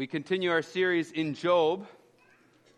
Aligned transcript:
We 0.00 0.06
continue 0.06 0.50
our 0.50 0.62
series 0.62 1.12
in 1.12 1.34
Job 1.34 1.86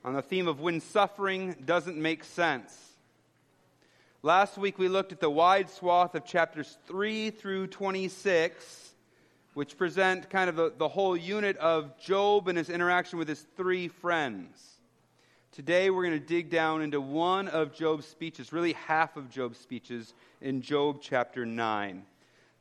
on 0.04 0.14
the 0.14 0.22
theme 0.22 0.48
of 0.48 0.58
when 0.58 0.80
suffering 0.80 1.54
doesn't 1.64 1.96
make 1.96 2.24
sense. 2.24 2.76
Last 4.24 4.58
week 4.58 4.76
we 4.76 4.88
looked 4.88 5.12
at 5.12 5.20
the 5.20 5.30
wide 5.30 5.70
swath 5.70 6.16
of 6.16 6.24
chapters 6.24 6.76
3 6.88 7.30
through 7.30 7.68
26, 7.68 8.94
which 9.54 9.78
present 9.78 10.30
kind 10.30 10.50
of 10.50 10.56
the, 10.56 10.72
the 10.76 10.88
whole 10.88 11.16
unit 11.16 11.56
of 11.58 11.96
Job 11.96 12.48
and 12.48 12.58
his 12.58 12.68
interaction 12.68 13.20
with 13.20 13.28
his 13.28 13.46
three 13.56 13.86
friends. 13.86 14.80
Today 15.52 15.90
we're 15.90 16.02
going 16.04 16.18
to 16.18 16.26
dig 16.26 16.50
down 16.50 16.82
into 16.82 17.00
one 17.00 17.46
of 17.46 17.72
Job's 17.72 18.04
speeches, 18.04 18.52
really 18.52 18.72
half 18.72 19.16
of 19.16 19.30
Job's 19.30 19.58
speeches 19.58 20.12
in 20.40 20.60
Job 20.60 20.98
chapter 21.00 21.46
9. 21.46 22.02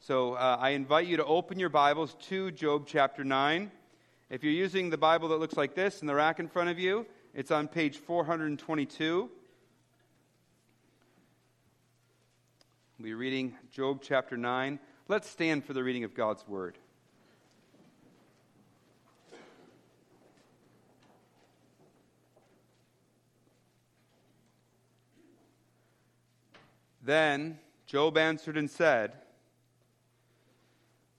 So 0.01 0.35
uh, 0.35 0.57
I 0.59 0.69
invite 0.69 1.07
you 1.07 1.17
to 1.17 1.25
open 1.25 1.57
your 1.57 1.69
Bibles 1.69 2.15
to 2.29 2.51
Job 2.51 2.83
chapter 2.85 3.23
9. 3.23 3.71
If 4.31 4.45
you're 4.45 4.53
using 4.53 4.89
the 4.89 4.97
Bible 4.97 5.27
that 5.27 5.41
looks 5.41 5.57
like 5.57 5.75
this 5.75 5.99
in 5.99 6.07
the 6.07 6.15
rack 6.15 6.39
in 6.39 6.47
front 6.47 6.69
of 6.69 6.79
you, 6.79 7.05
it's 7.33 7.51
on 7.51 7.67
page 7.67 7.97
422. 7.97 9.29
We'll 12.97 13.03
be 13.03 13.13
reading 13.13 13.57
Job 13.73 13.99
chapter 14.01 14.37
9. 14.37 14.79
Let's 15.09 15.29
stand 15.29 15.65
for 15.65 15.73
the 15.73 15.83
reading 15.83 16.05
of 16.05 16.15
God's 16.15 16.47
word. 16.47 16.77
Then 27.03 27.59
Job 27.85 28.17
answered 28.17 28.55
and 28.55 28.71
said, 28.71 29.11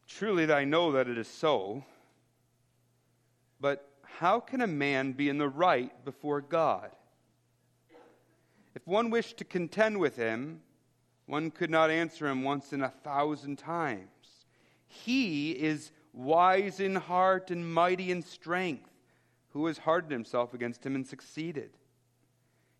Truly 0.08 0.50
I 0.50 0.64
know 0.64 0.92
that 0.92 1.08
it 1.08 1.18
is 1.18 1.28
so. 1.28 1.84
But 3.62 3.88
how 4.02 4.40
can 4.40 4.60
a 4.60 4.66
man 4.66 5.12
be 5.12 5.28
in 5.28 5.38
the 5.38 5.48
right 5.48 6.04
before 6.04 6.40
God? 6.40 6.90
If 8.74 8.86
one 8.86 9.08
wished 9.08 9.38
to 9.38 9.44
contend 9.44 9.98
with 9.98 10.16
him, 10.16 10.60
one 11.26 11.52
could 11.52 11.70
not 11.70 11.88
answer 11.88 12.26
him 12.26 12.42
once 12.42 12.72
in 12.72 12.82
a 12.82 12.90
thousand 12.90 13.58
times. 13.58 14.08
He 14.88 15.52
is 15.52 15.92
wise 16.12 16.80
in 16.80 16.96
heart 16.96 17.52
and 17.52 17.72
mighty 17.72 18.10
in 18.10 18.22
strength, 18.22 18.90
who 19.50 19.66
has 19.66 19.78
hardened 19.78 20.12
himself 20.12 20.54
against 20.54 20.84
him 20.84 20.96
and 20.96 21.06
succeeded. 21.06 21.70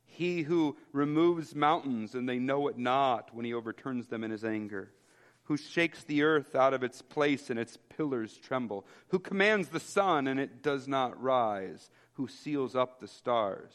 He 0.05 0.43
who 0.43 0.77
removes 0.93 1.55
mountains 1.55 2.17
and 2.17 2.29
they 2.29 2.41
know 2.41 2.67
it 2.67 2.77
not 2.77 3.33
when 3.33 3.45
he 3.45 3.55
overturns 3.55 4.09
them 4.09 4.25
in 4.25 4.33
his 4.33 4.45
anger 4.45 4.91
who 5.45 5.57
shakes 5.57 6.05
the 6.05 6.23
earth 6.23 6.55
out 6.55 6.73
of 6.73 6.83
its 6.83 7.03
place 7.03 7.51
and 7.51 7.59
its 7.59 7.77
pillars 7.77 8.37
tremble, 8.37 8.87
who 9.09 9.19
commands 9.19 9.69
the 9.69 9.81
sun 9.81 10.27
and 10.27 10.39
it 10.39 10.63
does 10.63 10.87
not 10.87 11.21
rise, 11.21 11.91
who 12.15 12.29
seals 12.29 12.77
up 12.77 13.01
the 13.01 13.09
stars, 13.09 13.73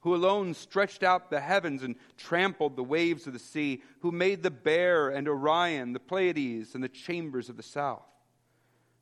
who 0.00 0.14
alone 0.14 0.52
stretched 0.52 1.02
out 1.02 1.30
the 1.30 1.40
heavens 1.40 1.82
and 1.82 1.96
trampled 2.16 2.76
the 2.76 2.84
waves 2.84 3.26
of 3.26 3.32
the 3.32 3.38
sea, 3.38 3.82
who 4.00 4.12
made 4.12 4.42
the 4.42 4.50
bear 4.50 5.08
and 5.08 5.28
Orion, 5.28 5.92
the 5.92 6.00
Pleiades, 6.00 6.74
and 6.74 6.84
the 6.84 6.88
chambers 6.88 7.48
of 7.48 7.56
the 7.56 7.62
south, 7.62 8.02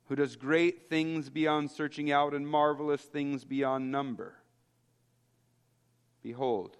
who 0.05 0.15
does 0.15 0.35
great 0.35 0.89
things 0.89 1.29
beyond 1.29 1.71
searching 1.71 2.11
out 2.11 2.33
and 2.33 2.47
marvelous 2.47 3.01
things 3.01 3.43
beyond 3.43 3.91
number. 3.91 4.35
Behold, 6.21 6.77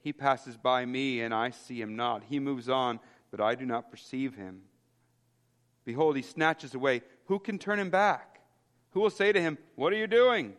he 0.00 0.12
passes 0.12 0.56
by 0.56 0.84
me, 0.84 1.20
and 1.20 1.34
I 1.34 1.50
see 1.50 1.80
him 1.80 1.96
not. 1.96 2.22
He 2.28 2.38
moves 2.38 2.68
on 2.68 3.00
but 3.30 3.40
I 3.40 3.54
do 3.54 3.66
not 3.66 3.90
perceive 3.90 4.34
him. 4.34 4.62
Behold, 5.84 6.16
he 6.16 6.22
snatches 6.22 6.74
away. 6.74 7.02
Who 7.26 7.38
can 7.38 7.58
turn 7.58 7.78
him 7.78 7.90
back? 7.90 8.40
Who 8.90 9.00
will 9.00 9.10
say 9.10 9.32
to 9.32 9.40
him, 9.40 9.58
What 9.74 9.92
are 9.92 9.96
you 9.96 10.06
doing? 10.06 10.54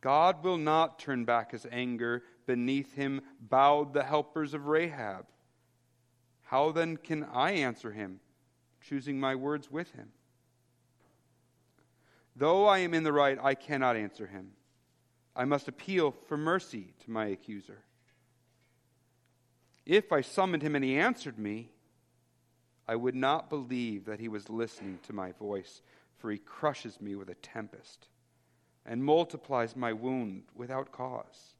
God 0.00 0.42
will 0.42 0.56
not 0.56 0.98
turn 0.98 1.24
back 1.24 1.52
his 1.52 1.66
anger. 1.70 2.22
Beneath 2.46 2.94
him 2.94 3.20
bowed 3.40 3.92
the 3.92 4.02
helpers 4.02 4.54
of 4.54 4.66
Rahab. 4.66 5.26
How 6.42 6.72
then 6.72 6.96
can 6.96 7.24
I 7.24 7.52
answer 7.52 7.92
him, 7.92 8.18
choosing 8.80 9.20
my 9.20 9.36
words 9.36 9.70
with 9.70 9.92
him? 9.92 10.08
Though 12.34 12.66
I 12.66 12.78
am 12.78 12.94
in 12.94 13.04
the 13.04 13.12
right, 13.12 13.38
I 13.40 13.54
cannot 13.54 13.96
answer 13.96 14.26
him. 14.26 14.52
I 15.36 15.44
must 15.44 15.68
appeal 15.68 16.10
for 16.26 16.36
mercy 16.36 16.94
to 17.04 17.10
my 17.10 17.26
accuser. 17.26 17.84
If 19.86 20.12
I 20.12 20.20
summoned 20.20 20.62
him 20.62 20.76
and 20.76 20.84
he 20.84 20.96
answered 20.96 21.38
me, 21.38 21.70
I 22.86 22.96
would 22.96 23.14
not 23.14 23.50
believe 23.50 24.04
that 24.06 24.20
he 24.20 24.28
was 24.28 24.50
listening 24.50 24.98
to 25.04 25.12
my 25.12 25.32
voice, 25.32 25.82
for 26.18 26.30
he 26.30 26.38
crushes 26.38 27.00
me 27.00 27.14
with 27.14 27.28
a 27.28 27.34
tempest 27.36 28.08
and 28.84 29.04
multiplies 29.04 29.76
my 29.76 29.92
wound 29.92 30.42
without 30.54 30.90
cause. 30.90 31.54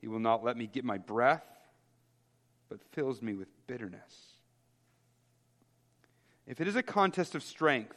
He 0.00 0.08
will 0.08 0.18
not 0.18 0.44
let 0.44 0.56
me 0.56 0.66
get 0.66 0.84
my 0.84 0.98
breath, 0.98 1.46
but 2.68 2.82
fills 2.92 3.22
me 3.22 3.34
with 3.34 3.48
bitterness. 3.66 4.34
If 6.46 6.60
it 6.60 6.68
is 6.68 6.76
a 6.76 6.82
contest 6.82 7.34
of 7.34 7.42
strength, 7.42 7.96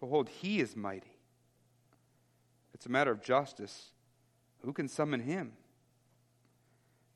behold, 0.00 0.28
he 0.28 0.60
is 0.60 0.74
mighty. 0.74 1.18
It's 2.74 2.86
a 2.86 2.90
matter 2.90 3.10
of 3.10 3.22
justice, 3.22 3.90
who 4.64 4.72
can 4.72 4.88
summon 4.88 5.20
him? 5.20 5.52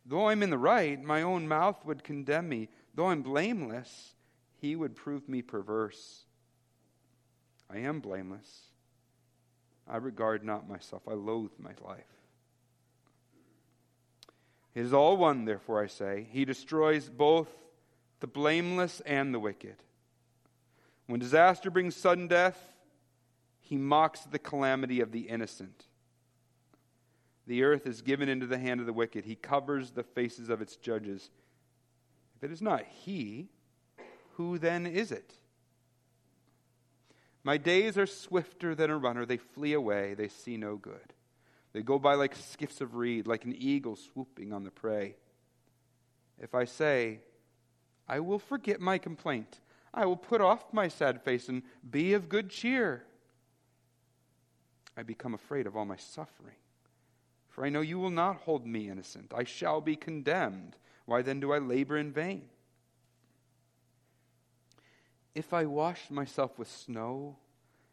Though 0.04 0.28
I'm 0.28 0.42
in 0.42 0.50
the 0.50 0.58
right, 0.58 1.02
my 1.02 1.22
own 1.22 1.46
mouth 1.46 1.84
would 1.84 2.02
condemn 2.02 2.48
me. 2.48 2.68
Though 2.94 3.06
I'm 3.06 3.22
blameless, 3.22 4.14
he 4.60 4.76
would 4.76 4.96
prove 4.96 5.28
me 5.28 5.42
perverse. 5.42 6.24
I 7.70 7.78
am 7.78 8.00
blameless. 8.00 8.48
I 9.88 9.96
regard 9.96 10.44
not 10.44 10.68
myself. 10.68 11.02
I 11.08 11.14
loathe 11.14 11.52
my 11.58 11.72
life. 11.84 12.04
It 14.74 14.80
is 14.80 14.92
all 14.92 15.16
one, 15.16 15.44
therefore, 15.44 15.82
I 15.82 15.86
say. 15.86 16.26
He 16.30 16.44
destroys 16.44 17.08
both 17.08 17.48
the 18.20 18.26
blameless 18.26 19.00
and 19.04 19.34
the 19.34 19.40
wicked. 19.40 19.76
When 21.06 21.20
disaster 21.20 21.70
brings 21.70 21.94
sudden 21.94 22.28
death, 22.28 22.72
he 23.60 23.76
mocks 23.76 24.20
the 24.20 24.38
calamity 24.38 25.00
of 25.00 25.12
the 25.12 25.28
innocent. 25.28 25.84
The 27.46 27.64
earth 27.64 27.86
is 27.86 28.02
given 28.02 28.28
into 28.28 28.46
the 28.46 28.58
hand 28.58 28.80
of 28.80 28.86
the 28.86 28.92
wicked. 28.92 29.24
He 29.24 29.34
covers 29.34 29.90
the 29.90 30.04
faces 30.04 30.48
of 30.48 30.60
its 30.60 30.76
judges. 30.76 31.30
If 32.36 32.44
it 32.44 32.52
is 32.52 32.62
not 32.62 32.84
he, 32.84 33.48
who 34.36 34.58
then 34.58 34.86
is 34.86 35.10
it? 35.10 35.34
My 37.44 37.56
days 37.56 37.98
are 37.98 38.06
swifter 38.06 38.74
than 38.74 38.90
a 38.90 38.96
runner. 38.96 39.26
They 39.26 39.36
flee 39.36 39.72
away. 39.72 40.14
They 40.14 40.28
see 40.28 40.56
no 40.56 40.76
good. 40.76 41.12
They 41.72 41.82
go 41.82 41.98
by 41.98 42.14
like 42.14 42.36
skiffs 42.36 42.80
of 42.80 42.94
reed, 42.94 43.26
like 43.26 43.44
an 43.44 43.54
eagle 43.56 43.96
swooping 43.96 44.52
on 44.52 44.62
the 44.64 44.70
prey. 44.70 45.16
If 46.38 46.54
I 46.54 46.64
say, 46.64 47.20
I 48.08 48.20
will 48.20 48.38
forget 48.38 48.80
my 48.80 48.98
complaint, 48.98 49.60
I 49.94 50.06
will 50.06 50.16
put 50.16 50.40
off 50.40 50.72
my 50.72 50.88
sad 50.88 51.22
face 51.22 51.48
and 51.48 51.62
be 51.88 52.12
of 52.14 52.28
good 52.28 52.50
cheer, 52.50 53.04
I 54.96 55.02
become 55.02 55.34
afraid 55.34 55.66
of 55.66 55.76
all 55.76 55.84
my 55.84 55.96
suffering. 55.96 56.56
For 57.52 57.66
I 57.66 57.68
know 57.68 57.82
you 57.82 57.98
will 57.98 58.10
not 58.10 58.38
hold 58.38 58.66
me 58.66 58.88
innocent. 58.88 59.32
I 59.36 59.44
shall 59.44 59.82
be 59.82 59.94
condemned. 59.94 60.74
Why 61.04 61.20
then 61.20 61.38
do 61.38 61.52
I 61.52 61.58
labor 61.58 61.98
in 61.98 62.10
vain? 62.10 62.48
If 65.34 65.52
I 65.52 65.66
wash 65.66 66.10
myself 66.10 66.58
with 66.58 66.68
snow 66.68 67.36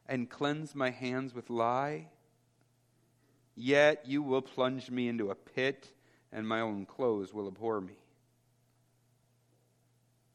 and 0.07 0.29
cleanse 0.29 0.75
my 0.75 0.91
hands 0.91 1.33
with 1.33 1.49
lye, 1.49 2.07
yet 3.53 4.05
you 4.05 4.23
will 4.23 4.41
plunge 4.41 4.89
me 4.89 5.09
into 5.09 5.29
a 5.29 5.35
pit, 5.35 5.91
and 6.31 6.47
my 6.47 6.61
own 6.61 6.85
clothes 6.85 7.33
will 7.33 7.47
abhor 7.47 7.81
me. 7.81 7.97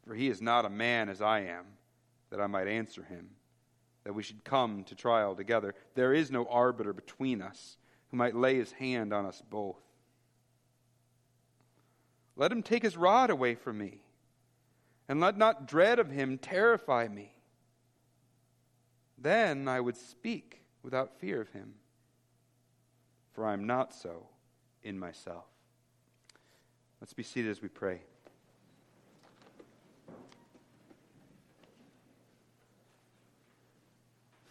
For 0.07 0.15
he 0.15 0.29
is 0.29 0.43
not 0.43 0.67
a 0.67 0.71
man 0.71 1.09
as 1.09 1.23
I 1.23 1.41
am, 1.41 1.65
that 2.29 2.43
I 2.43 2.47
might 2.47 2.69
answer 2.69 3.03
him, 3.03 3.31
that 4.05 4.13
we 4.15 4.23
should 4.23 4.45
come 4.45 4.85
to 4.85 4.95
trial 4.95 5.35
together. 5.35 5.75
There 5.95 6.13
is 6.13 6.31
no 6.31 6.45
arbiter 6.45 6.93
between 6.93 7.41
us 7.41 7.79
who 8.15 8.19
might 8.19 8.37
lay 8.37 8.55
his 8.55 8.71
hand 8.71 9.13
on 9.13 9.27
us 9.27 9.43
both. 9.51 9.83
Let 12.37 12.53
him 12.53 12.63
take 12.63 12.85
his 12.85 12.97
rod 12.97 13.29
away 13.29 13.57
from 13.57 13.77
me, 13.77 14.03
and 15.09 15.19
let 15.19 15.37
not 15.37 15.67
dread 15.67 15.99
of 15.99 16.13
him 16.13 16.39
terrify 16.39 17.09
me. 17.09 17.35
Then 19.19 19.67
I 19.67 19.81
would 19.81 19.97
speak 19.97 20.63
without 20.85 21.19
fear 21.19 21.41
of 21.41 21.49
him, 21.49 21.75
for 23.33 23.45
I 23.45 23.53
am 23.53 23.67
not 23.67 23.93
so 23.93 24.29
in 24.85 24.97
myself. 24.97 25.47
Let's 27.01 27.15
be 27.15 27.25
seated 27.25 27.51
as 27.51 27.61
we 27.61 27.69
pray. 27.69 28.03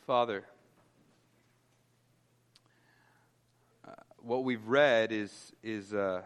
Father, 0.06 0.44
what 4.24 4.46
we've 4.46 4.66
read 4.68 5.12
is, 5.12 5.52
is, 5.62 5.94
uh, 5.94 6.22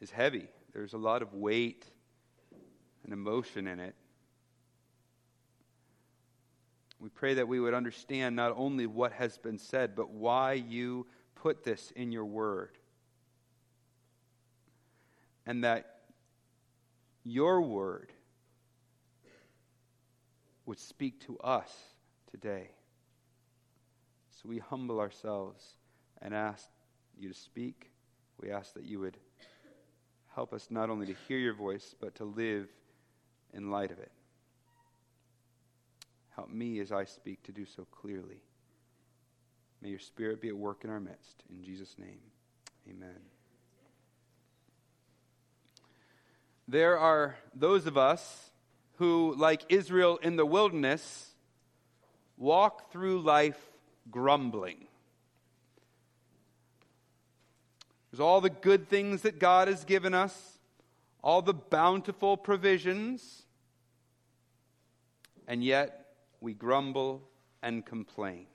is 0.00 0.10
heavy. 0.10 0.48
There's 0.72 0.94
a 0.94 0.98
lot 0.98 1.20
of 1.20 1.34
weight 1.34 1.84
and 3.04 3.12
emotion 3.12 3.66
in 3.66 3.78
it. 3.78 3.94
We 6.98 7.10
pray 7.10 7.34
that 7.34 7.46
we 7.46 7.60
would 7.60 7.74
understand 7.74 8.34
not 8.34 8.54
only 8.56 8.86
what 8.86 9.12
has 9.12 9.36
been 9.36 9.58
said, 9.58 9.94
but 9.94 10.10
why 10.10 10.54
you 10.54 11.06
put 11.34 11.62
this 11.62 11.92
in 11.94 12.10
your 12.10 12.24
word. 12.24 12.70
And 15.46 15.64
that 15.64 15.98
your 17.22 17.60
word 17.60 18.12
would 20.64 20.80
speak 20.80 21.20
to 21.26 21.38
us 21.38 21.70
today. 22.30 22.70
So 24.30 24.48
we 24.48 24.58
humble 24.58 25.00
ourselves 25.00 25.62
and 26.20 26.34
ask 26.34 26.68
you 27.20 27.28
to 27.28 27.34
speak. 27.34 27.90
We 28.40 28.50
ask 28.50 28.74
that 28.74 28.84
you 28.84 29.00
would 29.00 29.16
help 30.34 30.52
us 30.52 30.68
not 30.70 30.90
only 30.90 31.06
to 31.06 31.14
hear 31.26 31.38
your 31.38 31.54
voice, 31.54 31.94
but 32.00 32.14
to 32.16 32.24
live 32.24 32.68
in 33.52 33.70
light 33.70 33.90
of 33.90 33.98
it. 33.98 34.12
Help 36.34 36.50
me 36.50 36.78
as 36.80 36.92
I 36.92 37.04
speak 37.04 37.42
to 37.44 37.52
do 37.52 37.66
so 37.66 37.86
clearly. 37.90 38.42
May 39.82 39.90
your 39.90 39.98
Spirit 39.98 40.40
be 40.40 40.48
at 40.48 40.56
work 40.56 40.84
in 40.84 40.90
our 40.90 41.00
midst. 41.00 41.42
In 41.50 41.62
Jesus' 41.62 41.96
name, 41.98 42.20
amen. 42.88 43.20
There 46.66 46.98
are 46.98 47.36
those 47.54 47.86
of 47.86 47.96
us 47.96 48.50
who, 48.96 49.34
like 49.36 49.62
Israel 49.68 50.18
in 50.22 50.36
the 50.36 50.44
wilderness, 50.44 51.30
walk 52.36 52.92
through 52.92 53.22
life 53.22 53.58
grumbling. 54.10 54.87
All 58.20 58.40
the 58.40 58.50
good 58.50 58.88
things 58.88 59.22
that 59.22 59.38
God 59.38 59.68
has 59.68 59.84
given 59.84 60.14
us, 60.14 60.58
all 61.22 61.42
the 61.42 61.54
bountiful 61.54 62.36
provisions, 62.36 63.42
and 65.46 65.62
yet 65.62 66.14
we 66.40 66.54
grumble 66.54 67.22
and 67.62 67.84
complain. 67.84 68.46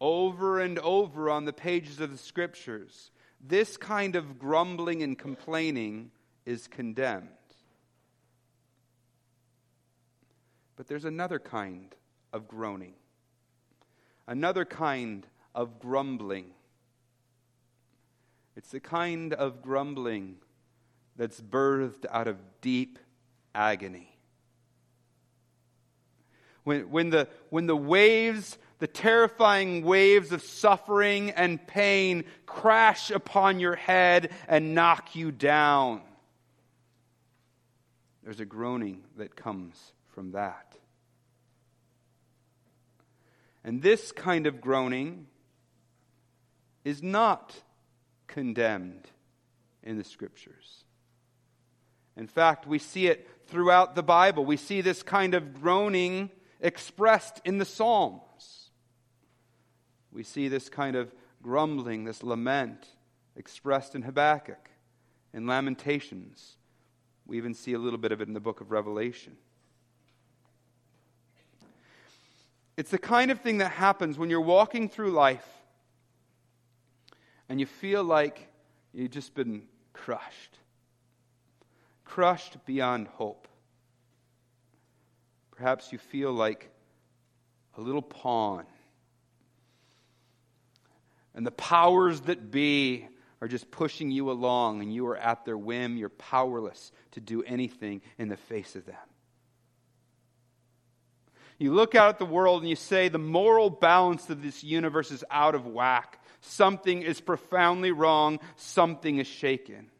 Over 0.00 0.60
and 0.60 0.78
over 0.78 1.30
on 1.30 1.44
the 1.44 1.52
pages 1.52 2.00
of 2.00 2.10
the 2.10 2.18
scriptures, 2.18 3.10
this 3.40 3.76
kind 3.76 4.16
of 4.16 4.38
grumbling 4.38 5.02
and 5.02 5.18
complaining 5.18 6.10
is 6.44 6.66
condemned. 6.66 7.28
But 10.76 10.88
there's 10.88 11.06
another 11.06 11.38
kind 11.38 11.94
of 12.32 12.46
groaning, 12.48 12.94
another 14.26 14.64
kind 14.64 15.26
of 15.54 15.78
grumbling. 15.78 16.52
It's 18.56 18.70
the 18.70 18.80
kind 18.80 19.34
of 19.34 19.62
grumbling 19.62 20.36
that's 21.16 21.40
birthed 21.40 22.06
out 22.10 22.26
of 22.26 22.38
deep 22.60 22.98
agony 23.54 24.16
when, 26.66 26.90
when, 26.90 27.10
the, 27.10 27.28
when 27.50 27.66
the 27.66 27.76
waves, 27.76 28.58
the 28.80 28.88
terrifying 28.88 29.84
waves 29.84 30.32
of 30.32 30.42
suffering 30.42 31.30
and 31.30 31.64
pain 31.64 32.24
crash 32.44 33.12
upon 33.12 33.60
your 33.60 33.76
head 33.76 34.32
and 34.48 34.74
knock 34.74 35.14
you 35.14 35.30
down. 35.30 36.02
There's 38.24 38.40
a 38.40 38.44
groaning 38.44 39.04
that 39.16 39.36
comes 39.36 39.92
from 40.08 40.32
that. 40.32 40.74
And 43.62 43.80
this 43.80 44.10
kind 44.10 44.48
of 44.48 44.60
groaning 44.60 45.28
is 46.84 47.00
not 47.00 47.54
condemned 48.36 49.08
in 49.82 49.96
the 49.96 50.04
scriptures. 50.04 50.84
In 52.18 52.26
fact, 52.26 52.66
we 52.66 52.78
see 52.78 53.06
it 53.06 53.26
throughout 53.46 53.94
the 53.94 54.02
Bible. 54.02 54.44
We 54.44 54.58
see 54.58 54.82
this 54.82 55.02
kind 55.02 55.32
of 55.32 55.54
groaning 55.54 56.28
expressed 56.60 57.40
in 57.46 57.56
the 57.56 57.64
Psalms. 57.64 58.68
We 60.12 60.22
see 60.22 60.48
this 60.48 60.68
kind 60.68 60.96
of 60.96 61.14
grumbling, 61.42 62.04
this 62.04 62.22
lament 62.22 62.86
expressed 63.36 63.94
in 63.94 64.02
Habakkuk, 64.02 64.68
in 65.32 65.46
Lamentations. 65.46 66.58
We 67.24 67.38
even 67.38 67.54
see 67.54 67.72
a 67.72 67.78
little 67.78 67.98
bit 67.98 68.12
of 68.12 68.20
it 68.20 68.28
in 68.28 68.34
the 68.34 68.40
book 68.40 68.60
of 68.60 68.70
Revelation. 68.70 69.34
It's 72.76 72.90
the 72.90 72.98
kind 72.98 73.30
of 73.30 73.40
thing 73.40 73.58
that 73.58 73.70
happens 73.70 74.18
when 74.18 74.28
you're 74.28 74.42
walking 74.42 74.90
through 74.90 75.12
life 75.12 75.55
and 77.48 77.60
you 77.60 77.66
feel 77.66 78.02
like 78.02 78.48
you've 78.92 79.10
just 79.10 79.34
been 79.34 79.62
crushed, 79.92 80.58
crushed 82.04 82.64
beyond 82.66 83.08
hope. 83.08 83.48
Perhaps 85.52 85.92
you 85.92 85.98
feel 85.98 86.32
like 86.32 86.70
a 87.78 87.80
little 87.80 88.02
pawn. 88.02 88.64
And 91.34 91.46
the 91.46 91.50
powers 91.50 92.22
that 92.22 92.50
be 92.50 93.08
are 93.42 93.48
just 93.48 93.70
pushing 93.70 94.10
you 94.10 94.30
along, 94.30 94.80
and 94.80 94.94
you 94.94 95.06
are 95.06 95.16
at 95.16 95.44
their 95.44 95.58
whim. 95.58 95.96
You're 95.96 96.08
powerless 96.08 96.92
to 97.12 97.20
do 97.20 97.42
anything 97.42 98.00
in 98.18 98.28
the 98.28 98.36
face 98.36 98.76
of 98.76 98.86
them. 98.86 98.96
You 101.58 101.72
look 101.72 101.94
out 101.94 102.10
at 102.10 102.18
the 102.18 102.26
world 102.26 102.62
and 102.62 102.68
you 102.68 102.76
say, 102.76 103.08
the 103.08 103.18
moral 103.18 103.70
balance 103.70 104.28
of 104.28 104.42
this 104.42 104.62
universe 104.62 105.10
is 105.10 105.24
out 105.30 105.54
of 105.54 105.66
whack. 105.66 106.22
Something 106.48 107.02
is 107.02 107.20
profoundly 107.20 107.90
wrong. 107.90 108.38
Something 108.56 109.18
is 109.18 109.26
shaken. 109.26 109.90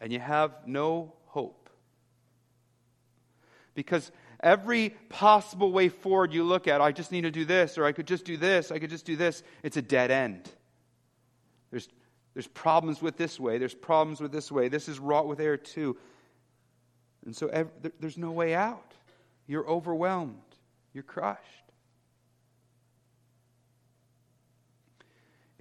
And 0.00 0.12
you 0.12 0.18
have 0.18 0.52
no 0.66 1.14
hope. 1.26 1.70
Because 3.74 4.10
every 4.40 4.90
possible 5.08 5.72
way 5.72 5.88
forward 5.88 6.32
you 6.32 6.42
look 6.42 6.66
at, 6.66 6.80
I 6.80 6.90
just 6.90 7.12
need 7.12 7.22
to 7.22 7.30
do 7.30 7.44
this, 7.44 7.78
or 7.78 7.84
I 7.84 7.92
could 7.92 8.06
just 8.06 8.24
do 8.24 8.36
this, 8.36 8.72
I 8.72 8.80
could 8.80 8.90
just 8.90 9.06
do 9.06 9.16
this, 9.16 9.42
it's 9.62 9.76
a 9.76 9.82
dead 9.82 10.10
end. 10.10 10.50
There's, 11.70 11.88
there's 12.34 12.48
problems 12.48 13.00
with 13.00 13.16
this 13.16 13.38
way, 13.38 13.58
there's 13.58 13.74
problems 13.74 14.20
with 14.20 14.32
this 14.32 14.50
way, 14.50 14.68
this 14.68 14.88
is 14.88 14.98
wrought 14.98 15.28
with 15.28 15.40
error 15.40 15.56
too. 15.56 15.96
And 17.24 17.34
so 17.36 17.48
there's 18.00 18.18
no 18.18 18.32
way 18.32 18.54
out. 18.54 18.92
You're 19.46 19.66
overwhelmed, 19.66 20.56
you're 20.92 21.04
crushed. 21.04 21.61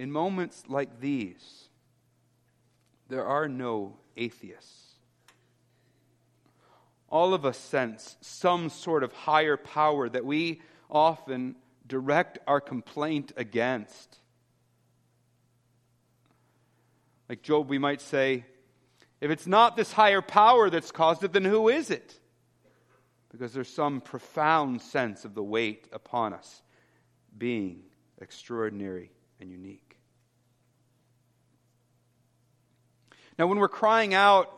In 0.01 0.11
moments 0.11 0.63
like 0.67 0.99
these, 0.99 1.69
there 3.07 3.25
are 3.25 3.47
no 3.47 3.97
atheists 4.17 4.91
all 7.11 7.33
of 7.33 7.45
us 7.45 7.57
sense 7.57 8.15
some 8.21 8.69
sort 8.69 9.03
of 9.03 9.11
higher 9.11 9.57
power 9.57 10.07
that 10.07 10.25
we 10.25 10.61
often 10.89 11.55
direct 11.85 12.39
our 12.47 12.61
complaint 12.61 13.33
against. 13.35 14.17
Like 17.27 17.41
Job, 17.41 17.69
we 17.69 17.77
might 17.77 18.01
say, 18.01 18.45
if 19.19 19.29
it's 19.29 19.45
not 19.45 19.75
this 19.75 19.91
higher 19.91 20.21
power 20.21 20.69
that's 20.69 20.91
caused 20.91 21.23
it, 21.23 21.33
then 21.33 21.45
who 21.45 21.67
is 21.67 21.91
it? 21.91 22.17
Because 23.29 23.53
there's 23.53 23.69
some 23.69 24.01
profound 24.01 24.81
sense 24.81 25.25
of 25.25 25.35
the 25.35 25.43
weight 25.43 25.87
upon 25.91 26.33
us 26.33 26.61
being 27.37 27.83
extraordinary 28.19 29.11
and 29.39 29.51
unique. 29.51 29.90
Now, 33.37 33.47
when 33.47 33.59
we're 33.59 33.67
crying 33.67 34.13
out 34.13 34.55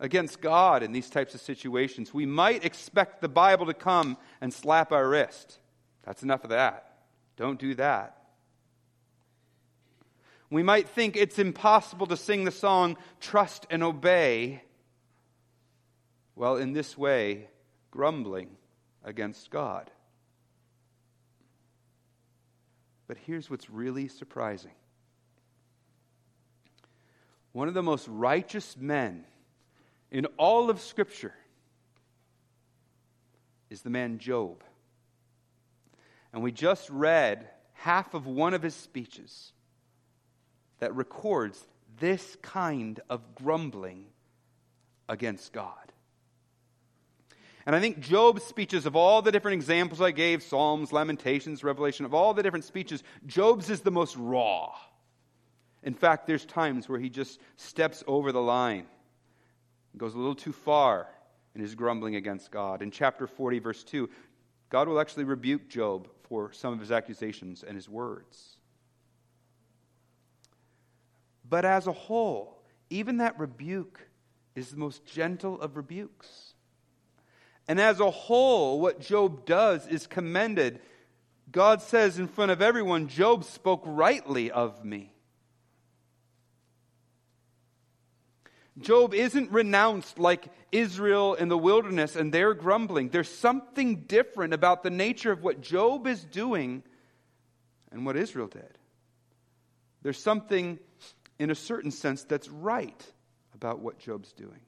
against 0.00 0.40
God 0.40 0.82
in 0.82 0.92
these 0.92 1.10
types 1.10 1.34
of 1.34 1.40
situations, 1.40 2.12
we 2.12 2.26
might 2.26 2.64
expect 2.64 3.20
the 3.20 3.28
Bible 3.28 3.66
to 3.66 3.74
come 3.74 4.16
and 4.40 4.52
slap 4.52 4.92
our 4.92 5.08
wrist. 5.08 5.58
That's 6.02 6.22
enough 6.22 6.44
of 6.44 6.50
that. 6.50 6.98
Don't 7.36 7.58
do 7.58 7.74
that. 7.76 8.18
We 10.50 10.62
might 10.62 10.88
think 10.88 11.16
it's 11.16 11.38
impossible 11.38 12.06
to 12.08 12.16
sing 12.16 12.44
the 12.44 12.50
song, 12.50 12.96
Trust 13.20 13.66
and 13.70 13.82
Obey, 13.82 14.62
well, 16.36 16.56
in 16.56 16.72
this 16.72 16.98
way, 16.98 17.48
grumbling 17.90 18.50
against 19.04 19.50
God. 19.50 19.90
But 23.06 23.16
here's 23.18 23.50
what's 23.50 23.70
really 23.70 24.08
surprising 24.08 24.72
one 27.54 27.68
of 27.68 27.74
the 27.74 27.82
most 27.82 28.08
righteous 28.08 28.76
men 28.76 29.24
in 30.10 30.26
all 30.36 30.70
of 30.70 30.80
Scripture 30.80 31.32
is 33.70 33.80
the 33.82 33.90
man 33.90 34.18
Job. 34.18 34.64
And 36.32 36.42
we 36.42 36.50
just 36.50 36.90
read 36.90 37.48
half 37.74 38.12
of 38.12 38.26
one 38.26 38.54
of 38.54 38.62
his 38.62 38.74
speeches 38.74 39.52
that 40.80 40.96
records 40.96 41.64
this 42.00 42.36
kind 42.42 42.98
of 43.08 43.36
grumbling 43.36 44.06
against 45.08 45.52
God. 45.52 45.92
And 47.66 47.76
I 47.76 47.80
think 47.80 48.00
Job's 48.00 48.42
speeches, 48.42 48.84
of 48.84 48.96
all 48.96 49.22
the 49.22 49.30
different 49.30 49.54
examples 49.54 50.00
I 50.00 50.10
gave 50.10 50.42
Psalms, 50.42 50.92
Lamentations, 50.92 51.62
Revelation 51.62 52.04
of 52.04 52.14
all 52.14 52.34
the 52.34 52.42
different 52.42 52.64
speeches, 52.64 53.04
Job's 53.28 53.70
is 53.70 53.82
the 53.82 53.92
most 53.92 54.16
raw. 54.16 54.72
In 55.84 55.94
fact, 55.94 56.26
there's 56.26 56.44
times 56.44 56.88
where 56.88 56.98
he 56.98 57.10
just 57.10 57.40
steps 57.56 58.02
over 58.06 58.32
the 58.32 58.42
line 58.42 58.86
goes 59.96 60.14
a 60.14 60.18
little 60.18 60.34
too 60.34 60.52
far 60.52 61.06
in 61.54 61.60
his 61.60 61.74
grumbling 61.74 62.16
against 62.16 62.50
God. 62.50 62.82
In 62.82 62.90
chapter 62.90 63.26
40, 63.26 63.60
verse 63.60 63.84
2, 63.84 64.10
God 64.70 64.88
will 64.88 65.00
actually 65.00 65.24
rebuke 65.24 65.68
Job 65.68 66.08
for 66.22 66.52
some 66.52 66.72
of 66.72 66.80
his 66.80 66.90
accusations 66.90 67.62
and 67.62 67.76
his 67.76 67.88
words. 67.88 68.56
But 71.48 71.64
as 71.64 71.86
a 71.86 71.92
whole, 71.92 72.62
even 72.90 73.18
that 73.18 73.38
rebuke 73.38 74.00
is 74.54 74.70
the 74.70 74.76
most 74.76 75.06
gentle 75.06 75.60
of 75.60 75.76
rebukes. 75.76 76.54
And 77.68 77.80
as 77.80 78.00
a 78.00 78.10
whole, 78.10 78.80
what 78.80 79.00
Job 79.00 79.46
does 79.46 79.86
is 79.86 80.06
commended. 80.06 80.80
God 81.52 81.80
says 81.80 82.18
in 82.18 82.28
front 82.28 82.50
of 82.50 82.60
everyone, 82.60 83.08
Job 83.08 83.44
spoke 83.44 83.82
rightly 83.84 84.50
of 84.50 84.84
me. 84.84 85.13
Job 88.80 89.14
isn't 89.14 89.52
renounced 89.52 90.18
like 90.18 90.48
Israel 90.72 91.34
in 91.34 91.48
the 91.48 91.58
wilderness 91.58 92.16
and 92.16 92.32
they're 92.32 92.54
grumbling. 92.54 93.08
There's 93.08 93.30
something 93.30 94.02
different 94.02 94.52
about 94.52 94.82
the 94.82 94.90
nature 94.90 95.30
of 95.30 95.42
what 95.42 95.60
Job 95.60 96.06
is 96.06 96.24
doing 96.24 96.82
and 97.92 98.04
what 98.04 98.16
Israel 98.16 98.48
did. 98.48 98.78
There's 100.02 100.20
something, 100.20 100.80
in 101.38 101.50
a 101.50 101.54
certain 101.54 101.92
sense, 101.92 102.24
that's 102.24 102.48
right 102.48 103.00
about 103.54 103.78
what 103.78 103.98
Job's 104.00 104.32
doing. 104.32 104.60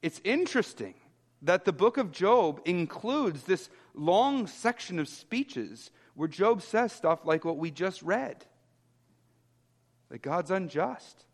It's 0.00 0.20
interesting 0.24 0.94
that 1.42 1.64
the 1.66 1.72
book 1.72 1.98
of 1.98 2.10
Job 2.10 2.62
includes 2.64 3.42
this 3.42 3.68
long 3.94 4.46
section 4.46 4.98
of 4.98 5.08
speeches 5.08 5.90
where 6.14 6.28
Job 6.28 6.62
says 6.62 6.92
stuff 6.92 7.26
like 7.26 7.44
what 7.44 7.58
we 7.58 7.70
just 7.70 8.02
read 8.02 8.44
that 10.10 10.22
God's 10.22 10.50
unjust, 10.50 11.24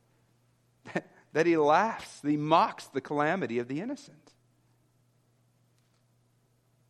that, 1.33 1.47
he 1.47 1.57
laughs, 1.57 2.21
that 2.21 2.31
he 2.31 2.37
mocks 2.37 2.87
the 2.87 3.01
calamity 3.01 3.59
of 3.59 3.69
the 3.69 3.81
innocent. 3.81 4.33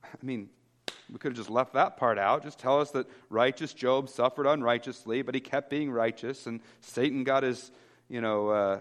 I 0.03 0.25
mean, 0.25 0.49
we 1.11 1.19
could 1.19 1.33
have 1.33 1.37
just 1.37 1.50
left 1.50 1.75
that 1.75 1.97
part 1.97 2.19
out. 2.19 2.43
Just 2.43 2.59
tell 2.59 2.81
us 2.81 2.91
that 2.93 3.07
righteous 3.29 3.75
Job 3.75 4.09
suffered 4.09 4.47
unrighteously, 4.47 5.23
but 5.23 5.35
he 5.35 5.41
kept 5.41 5.71
being 5.71 5.91
righteous, 5.91 6.47
and 6.47 6.61
Satan 6.81 7.25
got 7.25 7.43
his, 7.43 7.71
you 8.09 8.21
know, 8.21 8.49
uh, 8.49 8.81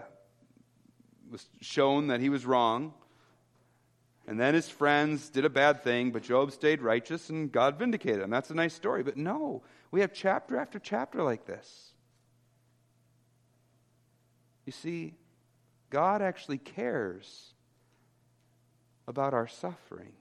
was 1.30 1.46
shown 1.60 2.08
that 2.08 2.20
he 2.20 2.28
was 2.28 2.46
wrong. 2.46 2.94
And 4.26 4.40
then 4.40 4.54
his 4.54 4.68
friends 4.68 5.28
did 5.28 5.44
a 5.44 5.50
bad 5.50 5.82
thing, 5.82 6.10
but 6.10 6.22
Job 6.22 6.52
stayed 6.52 6.80
righteous 6.80 7.28
and 7.28 7.52
God 7.52 7.78
vindicated 7.78 8.22
him. 8.22 8.30
That's 8.30 8.50
a 8.50 8.54
nice 8.54 8.72
story. 8.72 9.02
But 9.02 9.18
no, 9.18 9.62
we 9.90 10.00
have 10.00 10.14
chapter 10.14 10.56
after 10.56 10.78
chapter 10.78 11.22
like 11.22 11.44
this. 11.44 11.93
You 14.66 14.72
see, 14.72 15.14
God 15.90 16.22
actually 16.22 16.58
cares 16.58 17.52
about 19.06 19.34
our 19.34 19.46
suffering. 19.46 20.12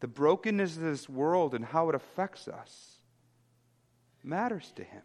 The 0.00 0.08
brokenness 0.08 0.76
of 0.76 0.82
this 0.82 1.08
world 1.08 1.54
and 1.54 1.64
how 1.64 1.88
it 1.88 1.94
affects 1.94 2.48
us 2.48 2.96
matters 4.24 4.72
to 4.76 4.84
Him. 4.84 5.02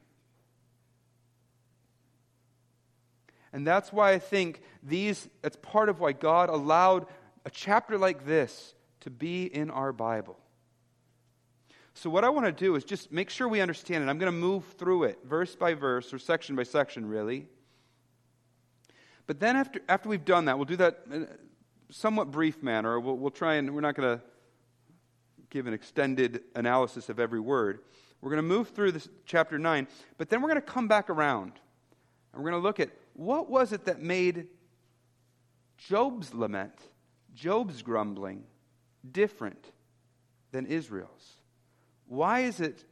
And 3.54 3.66
that's 3.66 3.94
why 3.94 4.12
I 4.12 4.20
think 4.20 4.62
these, 4.84 5.28
that's 5.42 5.58
part 5.62 5.90
of 5.90 6.00
why 6.00 6.12
God 6.12 6.50
allowed 6.50 7.08
a 7.46 7.50
chapter 7.50 7.98
like 7.98 8.26
this 8.26 8.74
to 9.02 9.10
be 9.10 9.46
in 9.46 9.72
our 9.72 9.94
Bible. 9.94 10.38
So, 11.94 12.10
what 12.10 12.24
I 12.24 12.30
want 12.30 12.46
to 12.46 12.52
do 12.52 12.76
is 12.76 12.84
just 12.84 13.12
make 13.12 13.30
sure 13.30 13.48
we 13.48 13.62
understand 13.62 14.04
it. 14.04 14.10
I'm 14.10 14.20
going 14.20 14.32
to 14.32 14.38
move 14.38 14.66
through 14.78 15.06
it 15.06 15.20
verse 15.24 15.56
by 15.56 15.74
verse, 15.74 16.14
or 16.14 16.20
section 16.20 16.56
by 16.56 16.64
section, 16.64 17.08
really. 17.08 17.48
But 19.27 19.41
then 19.41 19.57
after, 19.57 19.81
after 19.89 20.10
we've 20.10 20.25
done 20.25 20.46
that, 20.46 20.57
we'll 20.57 20.65
do 20.65 20.77
that 20.77 21.01
in 21.12 21.24
a 21.24 21.27
somewhat 21.93 22.31
brief 22.31 22.63
manner. 22.63 23.00
We'll, 23.00 23.17
we'll 23.17 23.29
try 23.29 23.55
and, 23.55 23.75
we're 23.75 23.81
not 23.81 23.96
going 23.96 24.17
to 24.17 24.24
give 25.50 25.67
an 25.67 25.74
extended 25.74 26.41
analysis 26.55 27.10
of 27.10 27.19
every 27.19 27.41
word. 27.41 27.79
We're 28.22 28.31
going 28.31 28.41
to 28.41 28.48
move 28.48 28.69
through 28.69 28.93
this 28.93 29.07
chapter 29.25 29.60
9, 29.60 29.88
but 30.17 30.29
then 30.29 30.41
we're 30.41 30.50
going 30.50 30.62
to 30.62 30.67
come 30.67 30.88
back 30.88 31.10
around. 31.10 31.53
And 32.34 32.41
we're 32.43 32.51
going 32.51 32.62
to 32.62 32.67
look 32.67 32.79
at 32.79 32.89
what 33.13 33.50
was 33.50 33.74
it 33.74 33.86
that 33.86 34.01
made 34.01 34.48
Job's 35.77 36.34
lament, 36.34 36.74
Job's 37.36 37.81
grumbling, 37.81 38.43
different 39.12 39.72
than 40.51 40.65
Israel's? 40.65 41.41
Why 42.07 42.41
is 42.41 42.60
it 42.60 42.86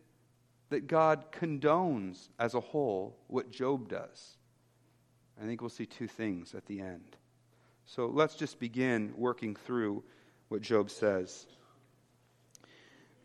that 0.69 0.87
God 0.87 1.31
condones 1.31 2.29
as 2.37 2.53
a 2.53 2.59
whole 2.59 3.17
what 3.27 3.51
Job 3.51 3.87
does? 3.87 4.37
I 5.41 5.45
think 5.45 5.61
we'll 5.61 5.69
see 5.69 5.85
two 5.85 6.07
things 6.07 6.55
at 6.55 6.65
the 6.65 6.79
end. 6.79 7.17
So 7.85 8.07
let's 8.07 8.35
just 8.35 8.59
begin 8.59 9.13
working 9.15 9.55
through 9.55 10.03
what 10.49 10.61
Job 10.61 10.89
says. 10.89 11.45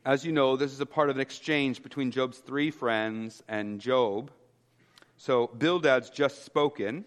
As 0.05 0.25
you 0.25 0.33
know, 0.33 0.57
this 0.57 0.73
is 0.73 0.81
a 0.81 0.87
part 0.87 1.11
of 1.11 1.17
an 1.17 1.23
exchange 1.23 1.83
between 1.83 2.11
Job's 2.11 2.39
three 2.39 2.71
friends 2.71 3.43
and 3.49 3.81
Job. 3.81 4.31
So 5.17 5.49
Bildad's 5.49 6.11
just 6.11 6.45
spoken. 6.45 7.05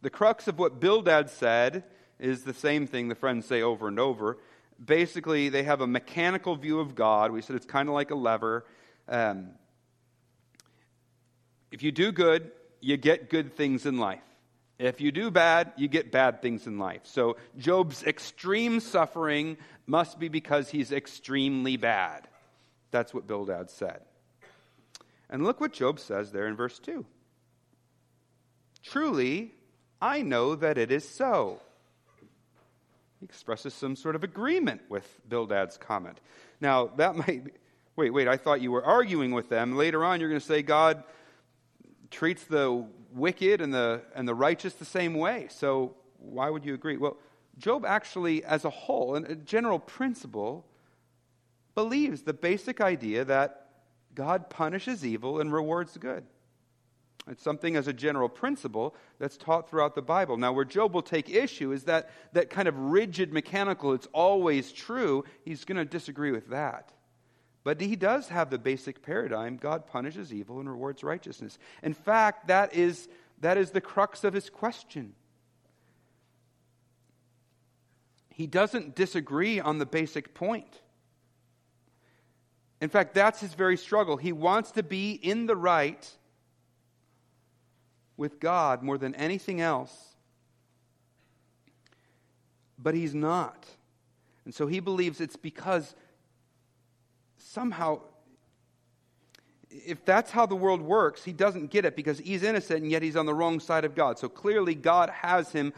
The 0.00 0.10
crux 0.10 0.48
of 0.48 0.58
what 0.58 0.80
Bildad 0.80 1.30
said 1.30 1.84
is 2.18 2.42
the 2.42 2.54
same 2.54 2.86
thing 2.86 3.08
the 3.08 3.14
friends 3.14 3.46
say 3.46 3.62
over 3.62 3.88
and 3.88 4.00
over. 4.00 4.38
Basically, 4.82 5.48
they 5.48 5.62
have 5.62 5.80
a 5.80 5.86
mechanical 5.86 6.56
view 6.56 6.80
of 6.80 6.94
God. 6.94 7.30
We 7.30 7.42
said 7.42 7.56
it's 7.56 7.66
kind 7.66 7.88
of 7.88 7.94
like 7.94 8.10
a 8.10 8.14
lever. 8.14 8.64
Um, 9.08 9.50
if 11.70 11.82
you 11.82 11.92
do 11.92 12.10
good, 12.12 12.50
you 12.80 12.96
get 12.96 13.30
good 13.30 13.54
things 13.54 13.86
in 13.86 13.98
life. 13.98 14.22
If 14.82 15.00
you 15.00 15.12
do 15.12 15.30
bad, 15.30 15.72
you 15.76 15.86
get 15.86 16.10
bad 16.10 16.42
things 16.42 16.66
in 16.66 16.76
life. 16.76 17.02
So 17.04 17.36
Job's 17.56 18.02
extreme 18.02 18.80
suffering 18.80 19.56
must 19.86 20.18
be 20.18 20.28
because 20.28 20.70
he's 20.70 20.90
extremely 20.90 21.76
bad. 21.76 22.26
That's 22.90 23.14
what 23.14 23.28
Bildad 23.28 23.70
said. 23.70 24.00
And 25.30 25.44
look 25.44 25.60
what 25.60 25.72
Job 25.72 26.00
says 26.00 26.32
there 26.32 26.48
in 26.48 26.56
verse 26.56 26.80
2. 26.80 27.06
Truly, 28.82 29.52
I 30.00 30.22
know 30.22 30.56
that 30.56 30.78
it 30.78 30.90
is 30.90 31.08
so. 31.08 31.60
He 33.20 33.24
expresses 33.24 33.74
some 33.74 33.94
sort 33.94 34.16
of 34.16 34.24
agreement 34.24 34.80
with 34.88 35.06
Bildad's 35.28 35.76
comment. 35.76 36.18
Now, 36.60 36.88
that 36.96 37.14
might 37.28 37.44
be, 37.44 37.52
wait, 37.94 38.10
wait, 38.10 38.26
I 38.26 38.36
thought 38.36 38.60
you 38.60 38.72
were 38.72 38.84
arguing 38.84 39.30
with 39.30 39.48
them. 39.48 39.76
Later 39.76 40.04
on, 40.04 40.18
you're 40.18 40.28
going 40.28 40.40
to 40.40 40.46
say 40.46 40.62
God 40.62 41.04
treats 42.10 42.42
the 42.44 42.84
wicked 43.14 43.60
and 43.60 43.72
the, 43.72 44.02
and 44.14 44.26
the 44.26 44.34
righteous 44.34 44.74
the 44.74 44.84
same 44.84 45.14
way. 45.14 45.46
So 45.50 45.96
why 46.18 46.50
would 46.50 46.64
you 46.64 46.74
agree? 46.74 46.96
Well, 46.96 47.16
Job 47.58 47.84
actually, 47.84 48.44
as 48.44 48.64
a 48.64 48.70
whole, 48.70 49.14
and 49.14 49.26
a 49.26 49.34
general 49.34 49.78
principle, 49.78 50.66
believes 51.74 52.22
the 52.22 52.32
basic 52.32 52.80
idea 52.80 53.24
that 53.24 53.68
God 54.14 54.50
punishes 54.50 55.04
evil 55.04 55.40
and 55.40 55.52
rewards 55.52 55.96
good. 55.96 56.24
It's 57.30 57.42
something 57.42 57.76
as 57.76 57.86
a 57.86 57.92
general 57.92 58.28
principle 58.28 58.96
that's 59.18 59.36
taught 59.36 59.70
throughout 59.70 59.94
the 59.94 60.02
Bible. 60.02 60.36
Now, 60.36 60.52
where 60.52 60.64
Job 60.64 60.92
will 60.92 61.02
take 61.02 61.30
issue 61.30 61.72
is 61.72 61.84
that, 61.84 62.10
that 62.32 62.50
kind 62.50 62.66
of 62.66 62.76
rigid 62.76 63.32
mechanical, 63.32 63.92
it's 63.92 64.08
always 64.12 64.72
true. 64.72 65.24
He's 65.44 65.64
going 65.64 65.76
to 65.76 65.84
disagree 65.84 66.32
with 66.32 66.48
that. 66.48 66.92
But 67.64 67.80
he 67.80 67.94
does 67.94 68.28
have 68.28 68.50
the 68.50 68.58
basic 68.58 69.02
paradigm 69.02 69.56
God 69.56 69.86
punishes 69.86 70.32
evil 70.32 70.58
and 70.58 70.68
rewards 70.68 71.04
righteousness. 71.04 71.58
In 71.82 71.94
fact, 71.94 72.48
that 72.48 72.74
is, 72.74 73.08
that 73.40 73.56
is 73.56 73.70
the 73.70 73.80
crux 73.80 74.24
of 74.24 74.34
his 74.34 74.50
question. 74.50 75.14
He 78.30 78.46
doesn't 78.46 78.96
disagree 78.96 79.60
on 79.60 79.78
the 79.78 79.86
basic 79.86 80.34
point. 80.34 80.80
In 82.80 82.88
fact, 82.88 83.14
that's 83.14 83.40
his 83.40 83.54
very 83.54 83.76
struggle. 83.76 84.16
He 84.16 84.32
wants 84.32 84.72
to 84.72 84.82
be 84.82 85.12
in 85.12 85.46
the 85.46 85.54
right 85.54 86.10
with 88.16 88.40
God 88.40 88.82
more 88.82 88.98
than 88.98 89.14
anything 89.14 89.60
else, 89.60 89.92
but 92.76 92.94
he's 92.94 93.14
not. 93.14 93.66
And 94.44 94.52
so 94.52 94.66
he 94.66 94.80
believes 94.80 95.20
it's 95.20 95.36
because 95.36 95.94
somehow, 97.42 98.00
if 99.70 100.04
that's 100.04 100.30
how 100.30 100.46
the 100.46 100.56
world 100.56 100.82
works, 100.82 101.24
he 101.24 101.32
doesn't 101.32 101.70
get 101.70 101.84
it 101.84 101.96
because 101.96 102.18
he's 102.18 102.42
innocent 102.42 102.82
and 102.82 102.90
yet 102.90 103.02
he's 103.02 103.16
on 103.16 103.26
the 103.26 103.34
wrong 103.34 103.60
side 103.60 103.84
of 103.84 103.94
God. 103.94 104.18
So 104.18 104.28
clearly, 104.28 104.74
God 104.74 105.10
has 105.10 105.50
him 105.52 105.72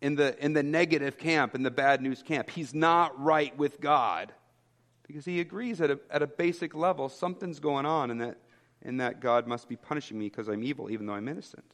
in 0.00 0.14
the, 0.14 0.36
in 0.44 0.52
the 0.52 0.62
negative 0.62 1.18
camp, 1.18 1.54
in 1.54 1.62
the 1.62 1.70
bad 1.70 2.00
news 2.00 2.22
camp. 2.22 2.50
He's 2.50 2.74
not 2.74 3.20
right 3.22 3.56
with 3.56 3.80
God 3.80 4.32
because 5.06 5.24
he 5.24 5.40
agrees 5.40 5.80
at 5.80 5.90
a, 5.90 6.00
at 6.10 6.22
a 6.22 6.26
basic 6.26 6.74
level 6.74 7.08
something's 7.08 7.60
going 7.60 7.86
on 7.86 8.10
and 8.10 8.20
that, 8.20 8.38
and 8.82 9.00
that 9.00 9.20
God 9.20 9.46
must 9.46 9.68
be 9.68 9.76
punishing 9.76 10.18
me 10.18 10.26
because 10.26 10.48
I'm 10.48 10.62
evil, 10.62 10.90
even 10.90 11.06
though 11.06 11.14
I'm 11.14 11.28
innocent. 11.28 11.64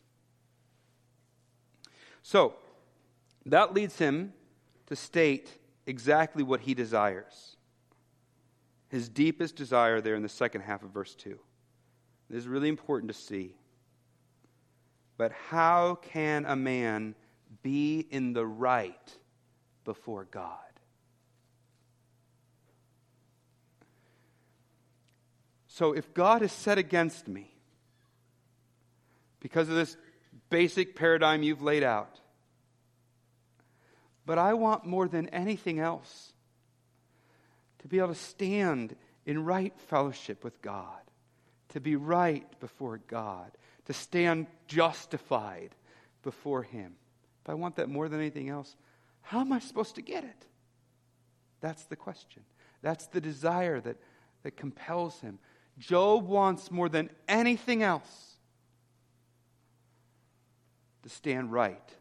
So, 2.22 2.54
that 3.46 3.74
leads 3.74 3.98
him 3.98 4.32
to 4.86 4.94
state 4.94 5.50
exactly 5.86 6.44
what 6.44 6.60
he 6.60 6.74
desires 6.74 7.56
his 8.92 9.08
deepest 9.08 9.56
desire 9.56 10.00
there 10.00 10.14
in 10.14 10.22
the 10.22 10.28
second 10.28 10.60
half 10.60 10.84
of 10.84 10.90
verse 10.90 11.16
2. 11.16 11.36
This 12.30 12.38
is 12.38 12.46
really 12.48 12.68
important 12.68 13.10
to 13.10 13.18
see. 13.18 13.56
But 15.16 15.32
how 15.32 15.96
can 15.96 16.44
a 16.46 16.54
man 16.54 17.16
be 17.62 18.06
in 18.10 18.32
the 18.32 18.46
right 18.46 19.18
before 19.84 20.24
God. 20.30 20.58
So 25.66 25.92
if 25.92 26.12
God 26.14 26.42
is 26.42 26.52
set 26.52 26.78
against 26.78 27.28
me 27.28 27.50
because 29.40 29.68
of 29.68 29.74
this 29.74 29.96
basic 30.50 30.94
paradigm 30.94 31.42
you've 31.42 31.62
laid 31.62 31.82
out, 31.82 32.20
but 34.24 34.38
I 34.38 34.54
want 34.54 34.86
more 34.86 35.08
than 35.08 35.28
anything 35.30 35.80
else 35.80 36.31
to 37.82 37.88
be 37.88 37.98
able 37.98 38.08
to 38.08 38.14
stand 38.14 38.96
in 39.26 39.44
right 39.44 39.72
fellowship 39.88 40.42
with 40.42 40.60
God, 40.62 41.00
to 41.70 41.80
be 41.80 41.96
right 41.96 42.46
before 42.60 42.98
God, 43.08 43.50
to 43.86 43.92
stand 43.92 44.46
justified 44.66 45.74
before 46.22 46.62
Him. 46.62 46.94
If 47.44 47.50
I 47.50 47.54
want 47.54 47.76
that 47.76 47.88
more 47.88 48.08
than 48.08 48.20
anything 48.20 48.48
else, 48.48 48.76
how 49.22 49.40
am 49.40 49.52
I 49.52 49.58
supposed 49.58 49.96
to 49.96 50.02
get 50.02 50.24
it? 50.24 50.46
That's 51.60 51.84
the 51.84 51.96
question. 51.96 52.42
That's 52.82 53.06
the 53.06 53.20
desire 53.20 53.80
that, 53.80 53.96
that 54.42 54.56
compels 54.56 55.20
him. 55.20 55.38
Job 55.78 56.26
wants 56.26 56.70
more 56.70 56.88
than 56.88 57.08
anything 57.28 57.82
else 57.82 58.36
to 61.04 61.08
stand 61.08 61.52
right 61.52 61.96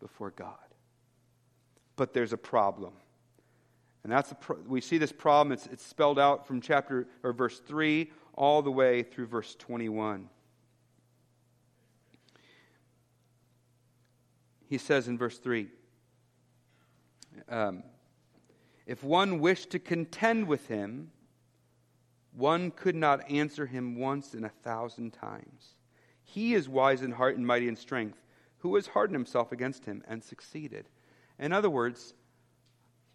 before 0.00 0.30
God. 0.30 0.56
But 1.96 2.12
there's 2.12 2.32
a 2.32 2.36
problem. 2.38 2.92
And 4.04 4.12
that's 4.12 4.32
pro- 4.40 4.60
we 4.66 4.80
see 4.80 4.98
this 4.98 5.12
problem. 5.12 5.52
It's, 5.52 5.66
it's 5.66 5.84
spelled 5.84 6.18
out 6.18 6.46
from 6.46 6.60
chapter 6.60 7.08
or 7.22 7.32
verse 7.32 7.58
3 7.58 8.10
all 8.34 8.62
the 8.62 8.70
way 8.70 9.02
through 9.02 9.26
verse 9.26 9.54
21. 9.56 10.28
He 14.68 14.78
says 14.78 15.08
in 15.08 15.16
verse 15.16 15.38
3 15.38 15.68
um, 17.48 17.82
If 18.86 19.02
one 19.02 19.40
wished 19.40 19.70
to 19.70 19.78
contend 19.78 20.46
with 20.46 20.68
him, 20.68 21.10
one 22.36 22.70
could 22.72 22.96
not 22.96 23.30
answer 23.30 23.66
him 23.66 23.96
once 23.96 24.34
in 24.34 24.44
a 24.44 24.48
thousand 24.48 25.12
times. 25.12 25.76
He 26.24 26.54
is 26.54 26.68
wise 26.68 27.02
in 27.02 27.12
heart 27.12 27.36
and 27.36 27.46
mighty 27.46 27.68
in 27.68 27.76
strength. 27.76 28.18
Who 28.58 28.74
has 28.74 28.88
hardened 28.88 29.14
himself 29.14 29.52
against 29.52 29.84
him 29.84 30.02
and 30.08 30.22
succeeded? 30.22 30.88
In 31.38 31.52
other 31.52 31.70
words, 31.70 32.14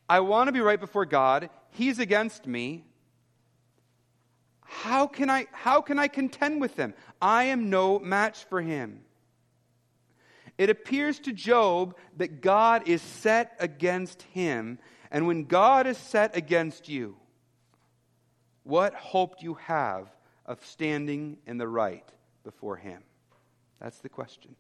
I 0.10 0.22
want 0.22 0.48
to 0.48 0.52
be 0.52 0.60
right 0.60 0.80
before 0.80 1.06
God. 1.06 1.50
He's 1.70 2.00
against 2.00 2.48
me. 2.48 2.84
How 4.66 5.08
can 5.08 5.30
I, 5.30 5.48
how 5.52 5.82
can 5.82 6.00
I 6.00 6.08
contend 6.08 6.60
with 6.60 6.76
him? 6.76 6.94
I 7.22 7.46
am 7.46 7.70
no 7.70 8.00
match 8.00 8.46
for 8.46 8.62
him. 8.62 9.02
It 10.58 10.70
appears 10.70 11.20
to 11.20 11.32
Job 11.32 11.96
that 12.18 12.42
God 12.42 12.88
is 12.88 13.02
set 13.02 13.56
against 13.60 14.24
him. 14.24 14.80
And 15.12 15.26
when 15.26 15.46
God 15.46 15.88
is 15.88 15.98
set 15.98 16.36
against 16.36 16.90
you, 16.90 17.16
what 18.64 18.94
hope 18.94 19.40
do 19.40 19.46
you 19.46 19.54
have 19.54 20.10
of 20.46 20.64
standing 20.66 21.38
in 21.48 21.58
the 21.58 21.68
right 21.68 22.08
before 22.44 22.76
him? 22.76 23.04
That's 23.80 24.00
the 24.00 24.10
question. 24.10 24.56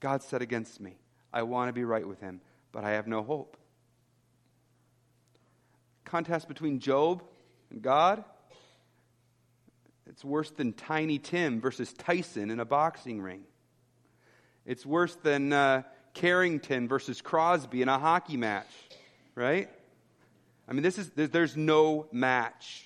God 0.00 0.22
set 0.22 0.40
against 0.42 0.80
me. 0.80 0.96
I 1.32 1.42
want 1.42 1.68
to 1.68 1.72
be 1.72 1.84
right 1.84 2.06
with 2.06 2.20
him, 2.20 2.40
but 2.76 2.84
I 2.84 2.90
have 2.90 3.06
no 3.06 3.22
hope. 3.22 3.56
Contest 6.04 6.46
between 6.46 6.78
Job 6.78 7.22
and 7.70 7.80
God. 7.80 8.22
It's 10.06 10.22
worse 10.22 10.50
than 10.50 10.74
Tiny 10.74 11.18
Tim 11.18 11.58
versus 11.58 11.94
Tyson 11.94 12.50
in 12.50 12.60
a 12.60 12.66
boxing 12.66 13.22
ring. 13.22 13.44
It's 14.66 14.84
worse 14.84 15.14
than 15.14 15.54
uh, 15.54 15.84
Carrington 16.12 16.86
versus 16.86 17.22
Crosby 17.22 17.80
in 17.80 17.88
a 17.88 17.98
hockey 17.98 18.36
match, 18.36 18.68
right? 19.34 19.70
I 20.68 20.74
mean, 20.74 20.82
this 20.82 20.98
is, 20.98 21.10
there's 21.14 21.56
no 21.56 22.08
match. 22.12 22.84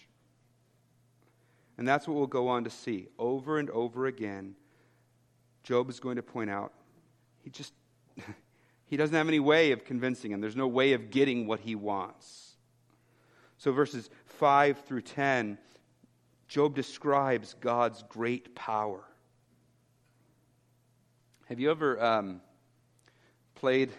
And 1.78 1.88
that's 1.88 2.06
what 2.06 2.16
we'll 2.16 2.28
go 2.28 2.46
on 2.46 2.62
to 2.62 2.70
see 2.70 3.08
over 3.18 3.58
and 3.58 3.68
over 3.70 4.06
again. 4.06 4.54
Job 5.64 5.90
is 5.90 5.98
going 5.98 6.14
to 6.14 6.22
point 6.22 6.48
out 6.48 6.74
he 7.42 7.50
just 7.50 7.72
he 8.90 8.96
doesn't 8.96 9.14
have 9.14 9.28
any 9.28 9.38
way 9.38 9.70
of 9.70 9.84
convincing 9.84 10.32
him. 10.32 10.40
There's 10.40 10.56
no 10.56 10.66
way 10.66 10.94
of 10.94 11.12
getting 11.12 11.46
what 11.46 11.60
he 11.60 11.76
wants. 11.76 12.56
So 13.56 13.70
verses 13.70 14.10
5 14.26 14.84
through 14.84 15.02
10, 15.02 15.58
Job 16.48 16.74
describes 16.74 17.54
God's 17.60 18.02
great 18.08 18.56
power. 18.56 19.04
Have 21.46 21.60
you 21.60 21.70
ever 21.70 22.02
um, 22.02 22.40
played 23.54 23.92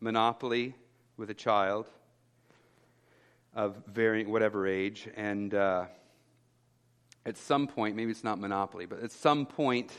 Monopoly 0.00 0.74
with 1.18 1.28
a 1.28 1.34
child 1.34 1.86
of 3.54 3.76
varying 3.86 4.30
whatever 4.30 4.66
age, 4.66 5.10
and 5.14 5.52
uh, 5.52 5.84
at 7.26 7.36
some 7.36 7.66
point, 7.66 7.96
maybe 7.96 8.10
it's 8.10 8.24
not 8.24 8.40
Monopoly, 8.40 8.86
but 8.86 9.02
at 9.02 9.12
some 9.12 9.44
point, 9.44 9.92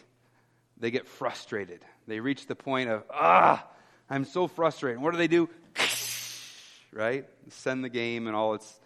they 0.80 0.90
get 0.90 1.08
frustrated. 1.08 1.86
They 2.08 2.20
reach 2.20 2.48
the 2.48 2.56
point 2.56 2.90
of, 2.90 3.04
ah, 3.12 3.68
I'm 4.14 4.26
so 4.26 4.46
frustrated. 4.46 5.02
what 5.02 5.10
do 5.10 5.18
they 5.18 5.28
do? 5.28 5.50
right? 6.94 7.26
Send 7.50 7.84
the 7.84 7.90
game 7.90 8.28
and 8.28 8.36
all 8.36 8.54
its 8.54 8.80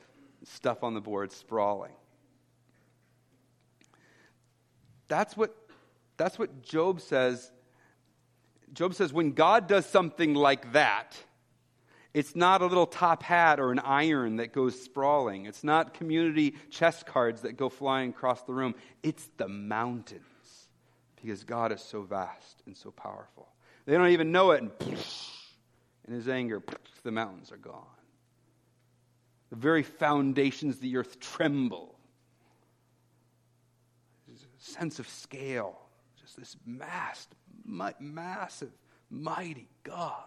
stuff 0.46 0.86
on 0.86 0.94
the 0.94 1.02
board 1.02 1.34
sprawling. 1.34 1.92
That's 5.10 5.36
what, 5.36 5.54
that's 6.16 6.40
what 6.40 6.62
Job 6.62 7.02
says. 7.02 7.52
Job 8.72 8.94
says 8.94 9.12
when 9.12 9.34
God 9.34 9.68
does 9.68 9.86
something 9.86 10.34
like 10.34 10.72
that, 10.72 11.18
it's 12.13 12.34
not 12.34 12.62
a 12.62 12.66
little 12.66 12.88
top 12.88 13.22
hat 13.22 13.60
or 13.60 13.74
an 13.74 13.80
iron 13.80 14.38
that 14.38 14.54
goes 14.54 14.82
sprawling. 14.82 15.46
It's 15.46 15.63
not 15.63 15.94
community 15.94 16.56
chest 16.72 17.06
cards 17.06 17.42
that 17.42 17.58
go 17.58 17.68
flying 17.68 18.12
across 18.12 18.44
the 18.44 18.54
room. 18.54 18.76
It's 19.04 19.30
the 19.36 19.50
mountains 19.50 20.22
because 21.18 21.44
God 21.44 21.74
is 21.74 21.82
so 21.82 22.04
vast 22.04 22.63
and 22.66 22.78
so 22.78 22.92
powerful. 22.92 23.50
They 23.88 23.93
don't 23.93 24.10
even 24.10 24.34
know 24.34 24.52
it, 24.52 24.62
and 24.62 24.71
in 26.08 26.13
his 26.13 26.28
anger, 26.28 26.62
the 27.04 27.12
mountains 27.12 27.52
are 27.52 27.58
gone. 27.58 27.86
The 29.50 29.56
very 29.56 29.82
foundations 29.82 30.76
of 30.76 30.82
the 30.82 30.97
earth 30.97 31.21
tremble. 31.21 31.97
There's 34.28 34.41
a 34.41 34.71
sense 34.71 35.00
of 35.00 35.08
scale, 35.08 35.80
just 36.19 36.36
this 36.38 36.58
mass, 36.65 37.30
massive, 37.65 38.71
mighty 39.10 39.69
God. 39.84 40.26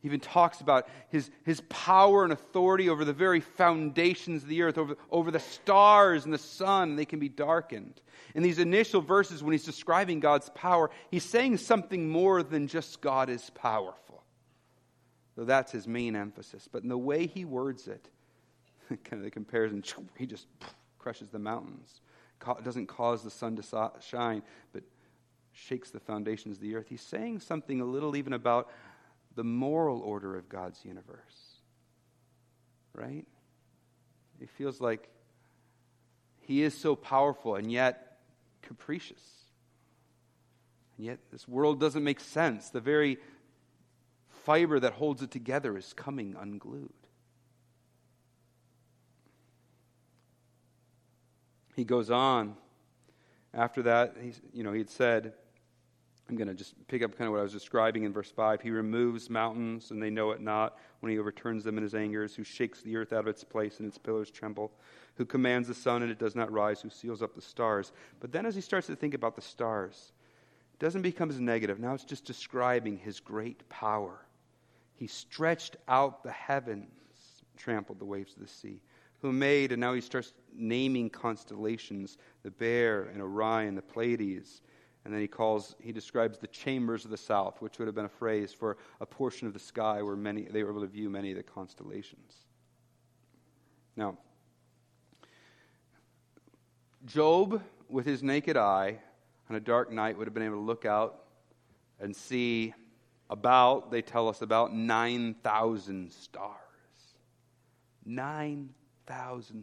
He 0.00 0.08
even 0.08 0.20
talks 0.20 0.60
about 0.60 0.88
his, 1.10 1.30
his 1.44 1.60
power 1.68 2.24
and 2.24 2.32
authority 2.32 2.88
over 2.88 3.04
the 3.04 3.12
very 3.12 3.40
foundations 3.40 4.42
of 4.42 4.48
the 4.48 4.62
earth, 4.62 4.78
over, 4.78 4.96
over 5.10 5.30
the 5.30 5.40
stars 5.40 6.24
and 6.24 6.32
the 6.32 6.38
sun. 6.38 6.96
They 6.96 7.04
can 7.04 7.18
be 7.18 7.28
darkened. 7.28 8.00
In 8.34 8.42
these 8.42 8.58
initial 8.58 9.02
verses, 9.02 9.42
when 9.42 9.52
he's 9.52 9.64
describing 9.64 10.20
God's 10.20 10.48
power, 10.50 10.90
he's 11.10 11.24
saying 11.24 11.58
something 11.58 12.08
more 12.08 12.42
than 12.42 12.66
just 12.66 13.02
God 13.02 13.28
is 13.28 13.50
powerful. 13.50 14.22
Though 15.36 15.44
that's 15.44 15.70
his 15.70 15.86
main 15.86 16.16
emphasis. 16.16 16.66
But 16.70 16.82
in 16.82 16.88
the 16.88 16.98
way 16.98 17.26
he 17.26 17.44
words 17.44 17.86
it, 17.86 18.08
kind 18.88 19.20
of 19.20 19.22
the 19.22 19.30
comparison, 19.30 19.84
he 20.16 20.26
just 20.26 20.46
crushes 20.98 21.28
the 21.28 21.38
mountains. 21.38 22.00
Doesn't 22.64 22.86
cause 22.86 23.22
the 23.22 23.30
sun 23.30 23.56
to 23.56 23.92
shine, 24.00 24.42
but 24.72 24.82
shakes 25.52 25.90
the 25.90 26.00
foundations 26.00 26.56
of 26.56 26.62
the 26.62 26.74
earth. 26.74 26.86
He's 26.88 27.02
saying 27.02 27.40
something 27.40 27.82
a 27.82 27.84
little 27.84 28.16
even 28.16 28.32
about 28.32 28.70
the 29.40 29.44
moral 29.44 30.02
order 30.02 30.36
of 30.36 30.50
God's 30.50 30.84
universe. 30.84 31.54
Right? 32.92 33.24
It 34.38 34.50
feels 34.50 34.82
like 34.82 35.08
he 36.40 36.62
is 36.62 36.76
so 36.76 36.94
powerful 36.94 37.54
and 37.54 37.72
yet 37.72 38.18
capricious. 38.60 39.22
And 40.98 41.06
yet 41.06 41.20
this 41.32 41.48
world 41.48 41.80
doesn't 41.80 42.04
make 42.04 42.20
sense. 42.20 42.68
The 42.68 42.80
very 42.80 43.16
fiber 44.44 44.78
that 44.78 44.92
holds 44.92 45.22
it 45.22 45.30
together 45.30 45.78
is 45.78 45.94
coming 45.94 46.36
unglued. 46.38 46.92
He 51.76 51.84
goes 51.84 52.10
on. 52.10 52.56
After 53.54 53.84
that, 53.84 54.18
he's, 54.20 54.38
you 54.52 54.64
know, 54.64 54.72
he 54.72 54.80
had 54.80 54.90
said, 54.90 55.32
I'm 56.30 56.36
going 56.36 56.46
to 56.46 56.54
just 56.54 56.74
pick 56.86 57.02
up 57.02 57.18
kind 57.18 57.26
of 57.26 57.32
what 57.32 57.40
I 57.40 57.42
was 57.42 57.52
describing 57.52 58.04
in 58.04 58.12
verse 58.12 58.30
5. 58.30 58.60
He 58.62 58.70
removes 58.70 59.28
mountains, 59.28 59.90
and 59.90 60.00
they 60.00 60.10
know 60.10 60.30
it 60.30 60.40
not 60.40 60.78
when 61.00 61.10
he 61.10 61.18
overturns 61.18 61.64
them 61.64 61.76
in 61.76 61.82
his 61.82 61.94
anger, 61.94 62.28
who 62.28 62.44
shakes 62.44 62.82
the 62.82 62.96
earth 62.96 63.12
out 63.12 63.20
of 63.20 63.26
its 63.26 63.42
place 63.42 63.80
and 63.80 63.88
its 63.88 63.98
pillars 63.98 64.30
tremble, 64.30 64.70
who 65.16 65.24
commands 65.24 65.66
the 65.66 65.74
sun 65.74 66.02
and 66.02 66.10
it 66.10 66.20
does 66.20 66.36
not 66.36 66.52
rise, 66.52 66.80
who 66.80 66.88
seals 66.88 67.20
up 67.20 67.34
the 67.34 67.42
stars. 67.42 67.90
But 68.20 68.30
then 68.30 68.46
as 68.46 68.54
he 68.54 68.60
starts 68.60 68.86
to 68.86 68.94
think 68.94 69.14
about 69.14 69.34
the 69.34 69.42
stars, 69.42 70.12
it 70.72 70.78
doesn't 70.78 71.02
become 71.02 71.30
as 71.30 71.40
negative. 71.40 71.80
Now 71.80 71.94
it's 71.94 72.04
just 72.04 72.26
describing 72.26 72.96
his 72.96 73.18
great 73.18 73.68
power. 73.68 74.24
He 74.94 75.08
stretched 75.08 75.78
out 75.88 76.22
the 76.22 76.30
heavens, 76.30 76.86
trampled 77.56 77.98
the 77.98 78.04
waves 78.04 78.34
of 78.34 78.42
the 78.42 78.48
sea. 78.48 78.82
Who 79.20 79.32
made, 79.32 79.72
and 79.72 79.80
now 79.80 79.94
he 79.94 80.00
starts 80.00 80.32
naming 80.54 81.10
constellations 81.10 82.18
the 82.44 82.52
Bear 82.52 83.02
and 83.12 83.20
Orion, 83.20 83.74
the 83.74 83.82
Pleiades 83.82 84.62
And 85.04 85.14
then 85.14 85.20
he 85.20 85.28
calls, 85.28 85.76
he 85.80 85.92
describes 85.92 86.38
the 86.38 86.46
chambers 86.46 87.04
of 87.04 87.10
the 87.10 87.16
south, 87.16 87.62
which 87.62 87.78
would 87.78 87.88
have 87.88 87.94
been 87.94 88.04
a 88.04 88.08
phrase 88.08 88.52
for 88.52 88.76
a 89.00 89.06
portion 89.06 89.46
of 89.46 89.54
the 89.54 89.58
sky 89.58 90.02
where 90.02 90.16
many, 90.16 90.42
they 90.42 90.62
were 90.62 90.70
able 90.70 90.82
to 90.82 90.86
view 90.86 91.08
many 91.08 91.30
of 91.30 91.36
the 91.36 91.42
constellations. 91.42 92.36
Now, 93.96 94.18
Job, 97.06 97.62
with 97.88 98.04
his 98.04 98.22
naked 98.22 98.58
eye, 98.58 98.98
on 99.48 99.56
a 99.56 99.60
dark 99.60 99.90
night, 99.90 100.18
would 100.18 100.26
have 100.26 100.34
been 100.34 100.42
able 100.42 100.56
to 100.56 100.60
look 100.60 100.84
out 100.84 101.24
and 101.98 102.14
see 102.14 102.74
about, 103.30 103.90
they 103.90 104.02
tell 104.02 104.28
us, 104.28 104.42
about 104.42 104.74
9,000 104.74 106.12
stars. 106.12 106.56
9,000 108.04 108.74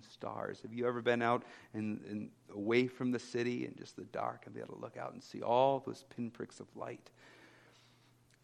stars. 0.02 0.60
Have 0.62 0.74
you 0.74 0.88
ever 0.88 1.02
been 1.02 1.22
out 1.22 1.44
and, 1.74 2.02
and 2.10 2.30
away 2.54 2.88
from 2.88 3.12
the 3.12 3.20
city 3.20 3.66
and 3.66 3.78
just 3.78 3.96
the 3.96 4.04
dark 4.06 4.44
and 4.46 4.54
be 4.54 4.62
able 4.62 4.76
to 4.76 4.82
look 4.82 4.98
out 4.98 5.14
and 5.14 5.24
see 5.24 5.42
all 5.42 5.84
those 5.86 6.06
pinpricks 6.16 6.60
of 6.60 6.68
light? 6.76 7.10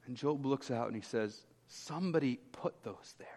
And 0.06 0.16
Job 0.16 0.46
looks 0.46 0.72
out 0.72 0.88
and 0.88 0.96
he 0.96 1.02
says, 1.02 1.46
Somebody 1.68 2.40
put 2.52 2.84
those 2.84 3.16
there. 3.18 3.28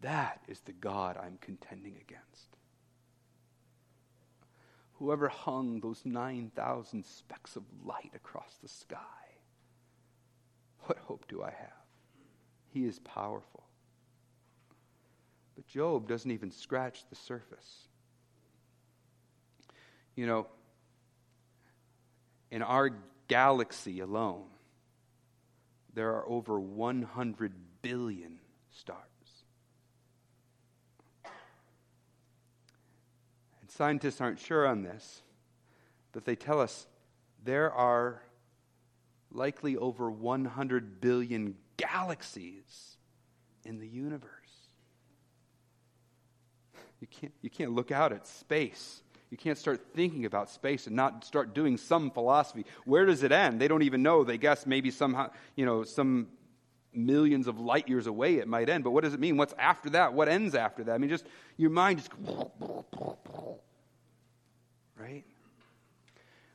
That 0.00 0.40
is 0.48 0.60
the 0.60 0.72
God 0.72 1.16
I'm 1.16 1.38
contending 1.40 1.96
against. 2.00 2.56
Whoever 4.94 5.28
hung 5.28 5.80
those 5.80 6.02
9,000 6.04 7.04
specks 7.04 7.56
of 7.56 7.62
light 7.84 8.12
across 8.14 8.56
the 8.62 8.68
sky, 8.68 8.98
what 10.82 10.98
hope 10.98 11.26
do 11.28 11.42
I 11.42 11.50
have? 11.50 11.86
He 12.72 12.84
is 12.84 12.98
powerful. 13.00 13.64
But 15.60 15.66
Job 15.66 16.08
doesn't 16.08 16.30
even 16.30 16.50
scratch 16.52 17.04
the 17.10 17.16
surface. 17.16 17.86
You 20.16 20.26
know, 20.26 20.46
in 22.50 22.62
our 22.62 22.90
galaxy 23.28 24.00
alone, 24.00 24.46
there 25.92 26.14
are 26.14 26.26
over 26.26 26.58
100 26.58 27.52
billion 27.82 28.38
stars. 28.70 28.96
And 33.60 33.70
scientists 33.70 34.22
aren't 34.22 34.38
sure 34.38 34.66
on 34.66 34.82
this, 34.82 35.20
but 36.12 36.24
they 36.24 36.36
tell 36.36 36.58
us 36.58 36.86
there 37.44 37.70
are 37.70 38.22
likely 39.30 39.76
over 39.76 40.10
100 40.10 41.02
billion 41.02 41.56
galaxies 41.76 42.96
in 43.66 43.78
the 43.78 43.86
universe. 43.86 44.39
You 47.00 47.06
can't, 47.06 47.32
you 47.42 47.50
can't 47.50 47.72
look 47.72 47.90
out 47.90 48.12
at 48.12 48.26
space. 48.26 49.02
You 49.30 49.36
can't 49.36 49.56
start 49.56 49.80
thinking 49.94 50.24
about 50.24 50.50
space 50.50 50.86
and 50.86 50.96
not 50.96 51.24
start 51.24 51.54
doing 51.54 51.76
some 51.76 52.10
philosophy. 52.10 52.66
Where 52.84 53.06
does 53.06 53.22
it 53.22 53.32
end? 53.32 53.60
They 53.60 53.68
don't 53.68 53.82
even 53.82 54.02
know. 54.02 54.24
They 54.24 54.38
guess 54.38 54.66
maybe 54.66 54.90
somehow, 54.90 55.30
you 55.56 55.64
know, 55.64 55.84
some 55.84 56.28
millions 56.92 57.46
of 57.46 57.60
light 57.60 57.88
years 57.88 58.06
away 58.06 58.36
it 58.36 58.48
might 58.48 58.68
end. 58.68 58.84
But 58.84 58.90
what 58.90 59.04
does 59.04 59.14
it 59.14 59.20
mean? 59.20 59.36
What's 59.36 59.54
after 59.58 59.90
that? 59.90 60.14
What 60.14 60.28
ends 60.28 60.54
after 60.54 60.84
that? 60.84 60.92
I 60.92 60.98
mean, 60.98 61.10
just 61.10 61.26
your 61.56 61.70
mind 61.70 61.98
just. 61.98 62.10
Right? 64.98 65.24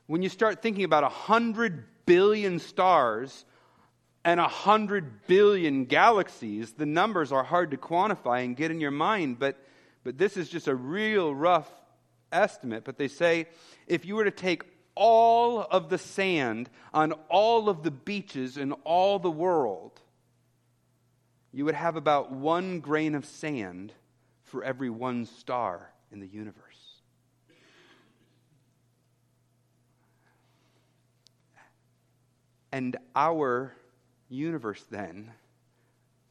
When 0.06 0.22
you 0.22 0.28
start 0.28 0.62
thinking 0.62 0.84
about 0.84 1.02
a 1.02 1.08
hundred 1.08 1.84
billion 2.04 2.58
stars 2.58 3.44
and 4.24 4.38
a 4.38 4.48
hundred 4.48 5.26
billion 5.26 5.86
galaxies, 5.86 6.72
the 6.74 6.86
numbers 6.86 7.32
are 7.32 7.42
hard 7.42 7.70
to 7.72 7.76
quantify 7.76 8.44
and 8.44 8.56
get 8.56 8.70
in 8.70 8.80
your 8.80 8.90
mind. 8.90 9.38
But 9.38 9.56
but 10.06 10.18
this 10.18 10.36
is 10.36 10.48
just 10.48 10.68
a 10.68 10.74
real 10.74 11.34
rough 11.34 11.68
estimate. 12.30 12.84
But 12.84 12.96
they 12.96 13.08
say 13.08 13.48
if 13.88 14.04
you 14.04 14.14
were 14.14 14.22
to 14.22 14.30
take 14.30 14.62
all 14.94 15.62
of 15.62 15.88
the 15.88 15.98
sand 15.98 16.70
on 16.94 17.10
all 17.28 17.68
of 17.68 17.82
the 17.82 17.90
beaches 17.90 18.56
in 18.56 18.70
all 18.70 19.18
the 19.18 19.32
world, 19.32 20.00
you 21.52 21.64
would 21.64 21.74
have 21.74 21.96
about 21.96 22.30
one 22.30 22.78
grain 22.78 23.16
of 23.16 23.26
sand 23.26 23.92
for 24.44 24.62
every 24.62 24.90
one 24.90 25.26
star 25.26 25.90
in 26.12 26.20
the 26.20 26.28
universe. 26.28 26.62
And 32.70 32.96
our 33.16 33.74
universe 34.28 34.84
then 34.88 35.32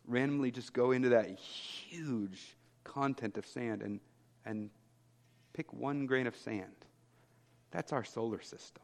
randomly 0.07 0.51
just 0.51 0.71
go 0.71 0.91
into 0.91 1.09
that 1.09 1.29
huge 1.37 2.54
content 2.85 3.37
of 3.37 3.45
sand 3.45 3.81
and, 3.81 3.99
and 4.45 4.69
pick 5.53 5.73
one 5.73 6.05
grain 6.05 6.27
of 6.27 6.35
sand. 6.37 6.85
That's 7.71 7.91
our 7.91 8.05
solar 8.05 8.41
system. 8.41 8.83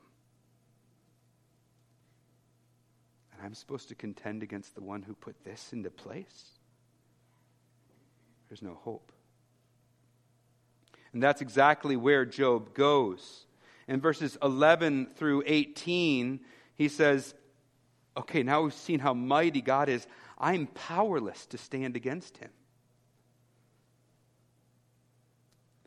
And 3.31 3.41
I'm 3.45 3.53
supposed 3.53 3.87
to 3.89 3.95
contend 3.95 4.43
against 4.43 4.75
the 4.75 4.81
one 4.81 5.01
who 5.01 5.13
put 5.13 5.43
this 5.45 5.71
into 5.71 5.89
place? 5.89 6.59
There's 8.49 8.61
no 8.61 8.77
hope. 8.83 9.13
And 11.13 11.23
that's 11.23 11.41
exactly 11.41 11.95
where 11.95 12.25
Job 12.25 12.73
goes. 12.73 13.45
In 13.87 13.99
verses 13.99 14.37
11 14.41 15.11
through 15.15 15.43
18, 15.45 16.41
he 16.75 16.87
says, 16.87 17.33
Okay, 18.17 18.43
now 18.43 18.63
we've 18.63 18.73
seen 18.73 18.99
how 18.99 19.13
mighty 19.13 19.61
God 19.61 19.87
is. 19.87 20.05
I'm 20.37 20.67
powerless 20.67 21.45
to 21.47 21.57
stand 21.57 21.95
against 21.95 22.37
him. 22.37 22.49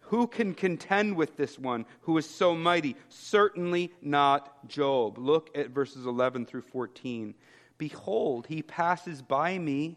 Who 0.08 0.26
can 0.26 0.54
contend 0.54 1.16
with 1.16 1.36
this 1.36 1.58
one 1.58 1.86
who 2.02 2.18
is 2.18 2.28
so 2.28 2.54
mighty? 2.54 2.96
Certainly 3.08 3.92
not 4.02 4.68
Job. 4.68 5.18
Look 5.18 5.56
at 5.56 5.70
verses 5.70 6.06
11 6.06 6.46
through 6.46 6.62
14. 6.62 7.34
Behold, 7.78 8.46
he 8.46 8.62
passes 8.62 9.22
by 9.22 9.58
me. 9.58 9.96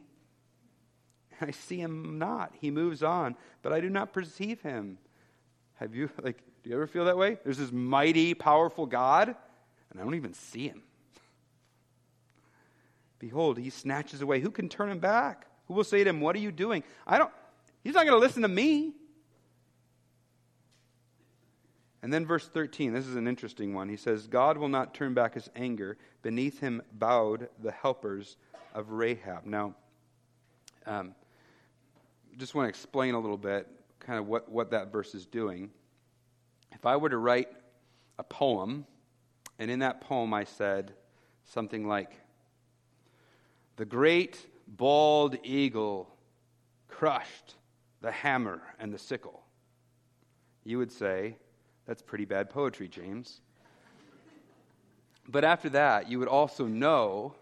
I 1.41 1.51
see 1.51 1.79
him 1.79 2.17
not. 2.17 2.53
He 2.59 2.71
moves 2.71 3.03
on, 3.03 3.35
but 3.61 3.73
I 3.73 3.81
do 3.81 3.89
not 3.89 4.13
perceive 4.13 4.61
him. 4.61 4.97
Have 5.75 5.93
you, 5.93 6.09
like, 6.21 6.41
do 6.63 6.69
you 6.69 6.75
ever 6.75 6.87
feel 6.87 7.05
that 7.05 7.17
way? 7.17 7.37
There's 7.43 7.59
this 7.59 7.71
mighty, 7.71 8.33
powerful 8.33 8.85
God, 8.85 9.27
and 9.27 9.99
I 9.99 10.03
don't 10.03 10.15
even 10.15 10.33
see 10.33 10.67
him. 10.67 10.81
Behold, 13.19 13.57
he 13.57 13.69
snatches 13.69 14.21
away. 14.21 14.39
Who 14.39 14.51
can 14.51 14.69
turn 14.69 14.89
him 14.89 14.99
back? 14.99 15.47
Who 15.67 15.73
will 15.73 15.83
say 15.83 16.03
to 16.03 16.09
him, 16.09 16.21
What 16.21 16.35
are 16.35 16.39
you 16.39 16.51
doing? 16.51 16.83
I 17.05 17.17
don't, 17.17 17.31
he's 17.83 17.93
not 17.93 18.05
going 18.05 18.19
to 18.19 18.25
listen 18.25 18.41
to 18.43 18.47
me. 18.47 18.93
And 22.03 22.13
then 22.13 22.25
verse 22.25 22.47
13, 22.47 22.93
this 22.93 23.07
is 23.07 23.15
an 23.15 23.27
interesting 23.27 23.73
one. 23.73 23.89
He 23.89 23.97
says, 23.97 24.27
God 24.27 24.57
will 24.57 24.69
not 24.69 24.93
turn 24.93 25.13
back 25.13 25.33
his 25.33 25.49
anger. 25.55 25.97
Beneath 26.21 26.59
him 26.59 26.81
bowed 26.93 27.49
the 27.61 27.71
helpers 27.71 28.37
of 28.73 28.91
Rahab. 28.91 29.45
Now, 29.45 29.73
um, 30.85 31.15
just 32.37 32.53
want 32.53 32.65
to 32.65 32.69
explain 32.69 33.15
a 33.15 33.19
little 33.19 33.37
bit 33.37 33.67
kind 33.99 34.19
of 34.19 34.27
what, 34.27 34.49
what 34.49 34.71
that 34.71 34.91
verse 34.91 35.15
is 35.15 35.25
doing. 35.25 35.71
If 36.71 36.85
I 36.85 36.97
were 36.97 37.09
to 37.09 37.17
write 37.17 37.49
a 38.19 38.23
poem, 38.23 38.85
and 39.57 39.71
in 39.71 39.79
that 39.79 40.01
poem 40.01 40.33
I 40.33 40.43
said 40.43 40.93
something 41.45 41.87
like, 41.87 42.11
The 43.77 43.85
great 43.85 44.45
bald 44.67 45.37
eagle 45.43 46.15
crushed 46.87 47.55
the 48.01 48.11
hammer 48.11 48.61
and 48.79 48.93
the 48.93 48.99
sickle, 48.99 49.41
you 50.63 50.77
would 50.77 50.91
say, 50.91 51.37
that's 51.87 52.01
pretty 52.01 52.25
bad 52.25 52.49
poetry, 52.49 52.87
James. 52.87 53.39
But 55.27 55.43
after 55.43 55.69
that, 55.69 56.09
you 56.09 56.19
would 56.19 56.27
also 56.27 56.65
know 56.65 57.35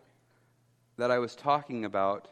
that 0.98 1.12
I 1.12 1.20
was 1.20 1.36
talking 1.36 1.86
about 1.86 2.30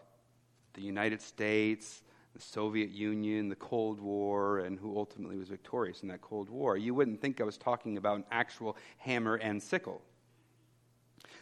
the 0.74 0.82
United 0.82 1.22
States, 1.22 2.02
the 2.34 2.42
Soviet 2.42 2.90
Union, 2.90 3.50
the 3.50 3.56
Cold 3.56 4.00
War, 4.00 4.60
and 4.60 4.80
who 4.80 4.98
ultimately 4.98 5.38
was 5.38 5.50
victorious 5.50 6.02
in 6.02 6.08
that 6.08 6.22
Cold 6.22 6.50
War. 6.50 6.78
You 6.78 6.96
wouldn't 6.96 7.22
think 7.22 7.42
I 7.42 7.44
was 7.44 7.58
talking 7.58 7.98
about 7.98 8.18
an 8.18 8.26
actual 8.32 8.78
hammer 8.98 9.36
and 9.36 9.62
sickle. 9.62 10.02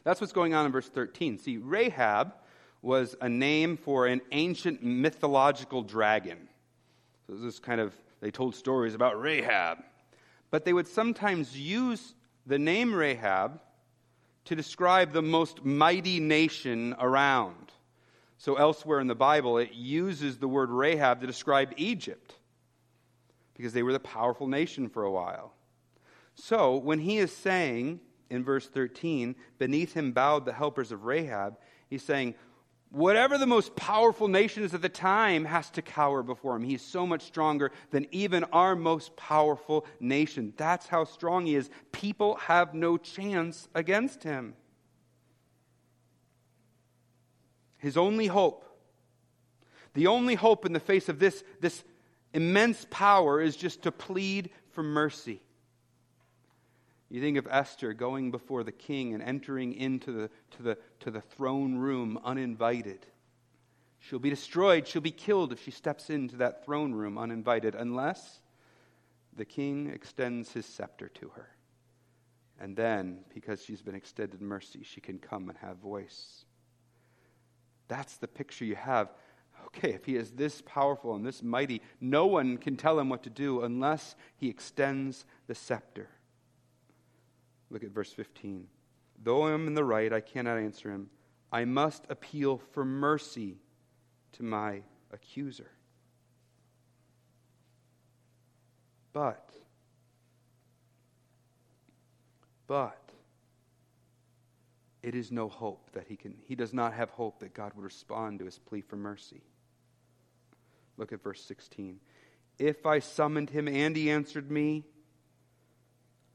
That's 0.04 0.20
what's 0.20 0.34
going 0.34 0.54
on 0.54 0.66
in 0.66 0.72
verse 0.72 0.90
13. 0.90 1.38
See, 1.38 1.58
Rahab 1.58 2.34
was 2.82 3.16
a 3.22 3.30
name 3.30 3.78
for 3.78 4.08
an 4.08 4.22
ancient 4.32 4.84
mythological 4.84 5.84
dragon. 5.84 6.50
So 7.28 7.34
this 7.36 7.44
is 7.44 7.60
kind 7.60 7.80
of, 7.80 7.96
they 8.20 8.32
told 8.32 8.56
stories 8.56 8.96
about 8.96 9.22
Rahab 9.22 9.78
but 10.52 10.66
they 10.66 10.74
would 10.74 10.88
sometimes 10.88 11.58
use 11.58 12.14
the 12.46 12.60
name 12.60 12.94
Rahab 12.94 13.60
to 14.46 14.56
describe 14.56 15.14
the 15.14 15.22
most 15.22 15.64
mighty 15.64 16.20
nation 16.20 16.96
around. 17.00 17.72
So, 18.38 18.56
elsewhere 18.56 19.00
in 19.00 19.08
the 19.08 19.16
Bible, 19.16 19.58
it 19.58 19.74
uses 19.74 20.38
the 20.38 20.48
word 20.48 20.70
Rahab 20.70 21.22
to 21.22 21.28
describe 21.28 21.74
Egypt 21.78 22.36
because 23.56 23.74
they 23.74 23.84
were 23.84 23.94
the 23.94 24.00
powerful 24.00 24.48
nation 24.48 24.90
for 24.90 25.04
a 25.04 25.12
while. 25.12 25.54
So, 26.36 26.78
when 26.78 27.00
he 27.00 27.18
is 27.18 27.32
saying 27.32 28.00
in 28.30 28.44
verse 28.44 28.68
13, 28.68 29.36
beneath 29.60 29.94
him 29.94 30.12
bowed 30.12 30.46
the 30.46 30.54
helpers 30.54 30.92
of 30.92 31.06
Rahab, 31.06 31.58
he's 31.90 32.04
saying, 32.04 32.34
Whatever 32.92 33.38
the 33.38 33.48
most 33.48 33.74
powerful 33.78 34.28
nation 34.28 34.64
is 34.64 34.74
at 34.74 34.82
the 34.82 34.90
time 34.90 35.46
has 35.46 35.70
to 35.72 35.82
cower 35.82 36.22
before 36.22 36.58
him. 36.58 36.64
He's 36.64 36.82
so 36.82 37.08
much 37.08 37.22
stronger 37.22 37.72
than 37.90 38.06
even 38.12 38.44
our 38.46 38.76
most 38.76 39.16
powerful 39.16 39.86
nation. 40.02 40.54
That's 40.58 40.88
how 40.88 41.06
strong 41.06 41.46
he 41.46 41.56
is. 41.56 41.70
People 41.94 42.36
have 42.36 42.74
no 42.74 42.98
chance 42.98 43.70
against 43.74 44.24
him. 44.24 44.56
His 47.78 47.96
only 47.96 48.28
hope, 48.28 48.66
the 49.94 50.08
only 50.08 50.36
hope 50.36 50.66
in 50.66 50.74
the 50.74 50.80
face 50.80 51.08
of 51.08 51.18
this, 51.18 51.46
this 51.62 51.84
immense 52.34 52.86
power 52.90 53.42
is 53.42 53.56
just 53.56 53.84
to 53.84 53.92
plead 53.92 54.50
for 54.74 54.84
mercy. 54.84 55.42
You 57.12 57.20
think 57.20 57.38
of 57.38 57.46
Esther 57.52 57.94
going 57.94 58.32
before 58.32 58.64
the 58.64 58.72
king 58.72 59.14
and 59.14 59.22
entering 59.22 59.74
into 59.74 60.14
the, 60.14 60.30
to, 60.52 60.64
the, 60.64 60.78
to 61.02 61.12
the 61.12 61.20
throne 61.20 61.76
room 61.76 62.18
uninvited. 62.24 63.06
She'll 64.00 64.18
be 64.18 64.30
destroyed, 64.30 64.88
she'll 64.88 65.02
be 65.02 65.12
killed 65.12 65.52
if 65.52 65.62
she 65.62 65.72
steps 65.72 66.10
into 66.10 66.38
that 66.38 66.64
throne 66.64 66.94
room 66.94 67.18
uninvited, 67.18 67.76
unless 67.76 68.40
the 69.36 69.44
king 69.44 69.90
extends 69.90 70.54
his 70.54 70.66
scepter 70.66 71.10
to 71.10 71.28
her. 71.36 71.50
And 72.58 72.78
then, 72.78 73.26
because 73.34 73.62
she's 73.62 73.82
been 73.82 73.96
extended 73.96 74.42
mercy, 74.42 74.80
she 74.84 75.02
can 75.02 75.20
come 75.20 75.50
and 75.50 75.58
have 75.58 75.78
voice. 75.80 76.46
That's 77.90 78.16
the 78.18 78.28
picture 78.30 78.64
you 78.64 78.76
have. 78.76 79.10
Okay, 79.66 79.92
if 79.92 80.06
he 80.06 80.16
is 80.16 80.32
this 80.32 80.62
powerful 80.62 81.14
and 81.16 81.26
this 81.26 81.44
mighty, 81.44 81.82
no 82.00 82.26
one 82.26 82.58
can 82.58 82.78
tell 82.78 82.98
him 82.98 83.10
what 83.10 83.24
to 83.24 83.30
do 83.30 83.64
unless 83.64 84.16
he 84.38 84.48
extends 84.48 85.26
the 85.48 85.56
scepter. 85.56 86.08
Look 87.72 87.84
at 87.84 87.92
verse 87.92 88.12
15. 88.12 88.68
Though 89.24 89.44
I 89.44 89.54
am 89.54 89.66
in 89.66 89.74
the 89.74 89.84
right, 89.84 90.12
I 90.12 90.20
cannot 90.20 90.58
answer 90.58 90.92
him. 90.92 91.10
I 91.52 91.66
must 91.66 92.06
appeal 92.10 92.58
for 92.58 92.84
mercy 92.86 93.58
to 94.34 94.44
my 94.44 94.82
accuser. 95.12 95.72
But, 99.14 99.50
but, 102.68 103.12
it 105.04 105.16
is 105.16 105.32
no 105.32 105.50
hope 105.50 105.92
that 105.92 106.08
he 106.08 106.16
can, 106.16 106.36
he 106.46 106.56
does 106.56 106.74
not 106.74 106.94
have 106.94 107.10
hope 107.10 107.40
that 107.40 107.54
God 107.54 107.74
would 107.76 107.84
respond 107.84 108.40
to 108.40 108.46
his 108.46 108.58
plea 108.58 108.82
for 108.82 108.96
mercy. 108.96 109.42
Look 110.96 111.12
at 111.12 111.22
verse 111.22 111.44
16. 111.44 112.00
If 112.58 112.86
I 112.86 113.00
summoned 113.00 113.50
him 113.50 113.68
and 113.68 113.96
he 113.96 114.10
answered 114.10 114.50
me, 114.50 114.86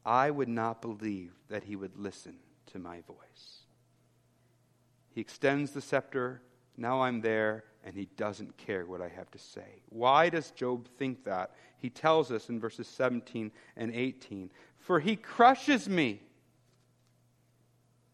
I 0.06 0.30
would 0.30 0.48
not 0.48 0.80
believe 0.80 1.32
that 1.48 1.64
he 1.64 1.74
would 1.74 1.98
listen 1.98 2.36
to 2.72 2.78
my 2.78 3.00
voice. 3.00 3.64
He 5.10 5.20
extends 5.20 5.72
the 5.72 5.80
scepter. 5.80 6.40
Now 6.76 7.02
I'm 7.02 7.20
there, 7.20 7.64
and 7.84 7.96
he 7.96 8.08
doesn't 8.16 8.56
care 8.56 8.86
what 8.86 9.02
I 9.02 9.08
have 9.08 9.30
to 9.32 9.38
say. 9.38 9.82
Why 9.88 10.28
does 10.28 10.52
Job 10.52 10.86
think 10.96 11.24
that? 11.24 11.50
He 11.76 11.90
tells 11.90 12.30
us 12.30 12.48
in 12.48 12.60
verses 12.60 12.86
17 12.86 13.50
and 13.76 13.92
18 13.92 14.50
For 14.76 15.00
he 15.00 15.16
crushes 15.16 15.88
me 15.88 16.20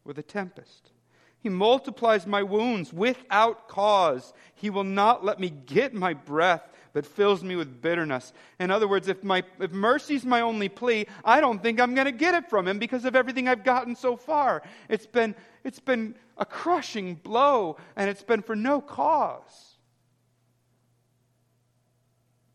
with 0.05 0.19
a 0.19 0.23
tempest. 0.23 0.93
He 1.39 1.51
multiplies 1.51 2.27
my 2.27 2.43
wounds 2.43 2.93
without 2.93 3.69
cause. 3.69 4.33
He 4.55 4.71
will 4.71 4.85
not 4.85 5.25
let 5.25 5.41
me 5.41 5.51
get 5.51 5.93
my 5.93 6.15
breath 6.15 6.72
but 6.93 7.07
fills 7.07 7.43
me 7.43 7.57
with 7.57 7.81
bitterness. 7.81 8.33
In 8.61 8.71
other 8.71 8.87
words, 8.87 9.09
if, 9.09 9.25
my, 9.25 9.43
if 9.59 9.73
mercy's 9.73 10.25
my 10.25 10.41
only 10.41 10.69
plea, 10.69 11.07
I 11.25 11.41
don't 11.41 11.63
think 11.63 11.81
I'm 11.81 11.95
going 11.95 12.07
to 12.07 12.13
get 12.13 12.35
it 12.35 12.51
from 12.51 12.69
him 12.69 12.79
because 12.79 13.05
of 13.05 13.17
everything 13.17 13.49
I've 13.49 13.65
gotten 13.65 13.97
so 13.97 14.17
far. 14.17 14.63
It's 14.89 15.07
been, 15.07 15.35
it's 15.65 15.81
been 15.81 16.15
a 16.37 16.45
crushing 16.45 17.15
blow, 17.15 17.77
and 17.97 18.11
it's 18.11 18.23
been 18.23 18.43
for 18.43 18.57
no 18.57 18.81
cause. 18.81 19.77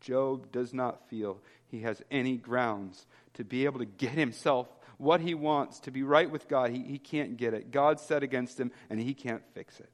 Job 0.00 0.52
does 0.52 0.72
not 0.72 1.08
feel 1.08 1.40
he 1.66 1.80
has 1.80 2.02
any 2.10 2.36
grounds 2.36 3.06
to 3.34 3.44
be 3.44 3.64
able 3.64 3.78
to 3.80 3.86
get 3.86 4.12
himself 4.12 4.68
what 4.96 5.20
he 5.20 5.34
wants, 5.34 5.80
to 5.80 5.90
be 5.90 6.02
right 6.02 6.30
with 6.30 6.48
God. 6.48 6.70
He, 6.70 6.82
he 6.82 6.98
can't 6.98 7.36
get 7.36 7.54
it. 7.54 7.70
God's 7.70 8.02
set 8.02 8.22
against 8.22 8.58
him, 8.58 8.72
and 8.90 9.00
he 9.00 9.14
can't 9.14 9.42
fix 9.54 9.78
it. 9.78 9.90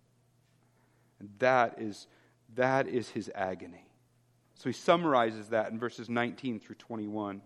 And 1.20 1.30
that 1.38 1.76
is, 1.78 2.07
that 2.54 2.88
is 2.88 3.11
his 3.11 3.30
agony. 3.35 3.84
So 4.64 4.70
he 4.70 4.72
summarizes 4.72 5.50
that 5.50 5.72
in 5.72 5.79
verses 5.79 6.09
19 6.09 6.59
through 6.59 6.77
21. 6.77 7.42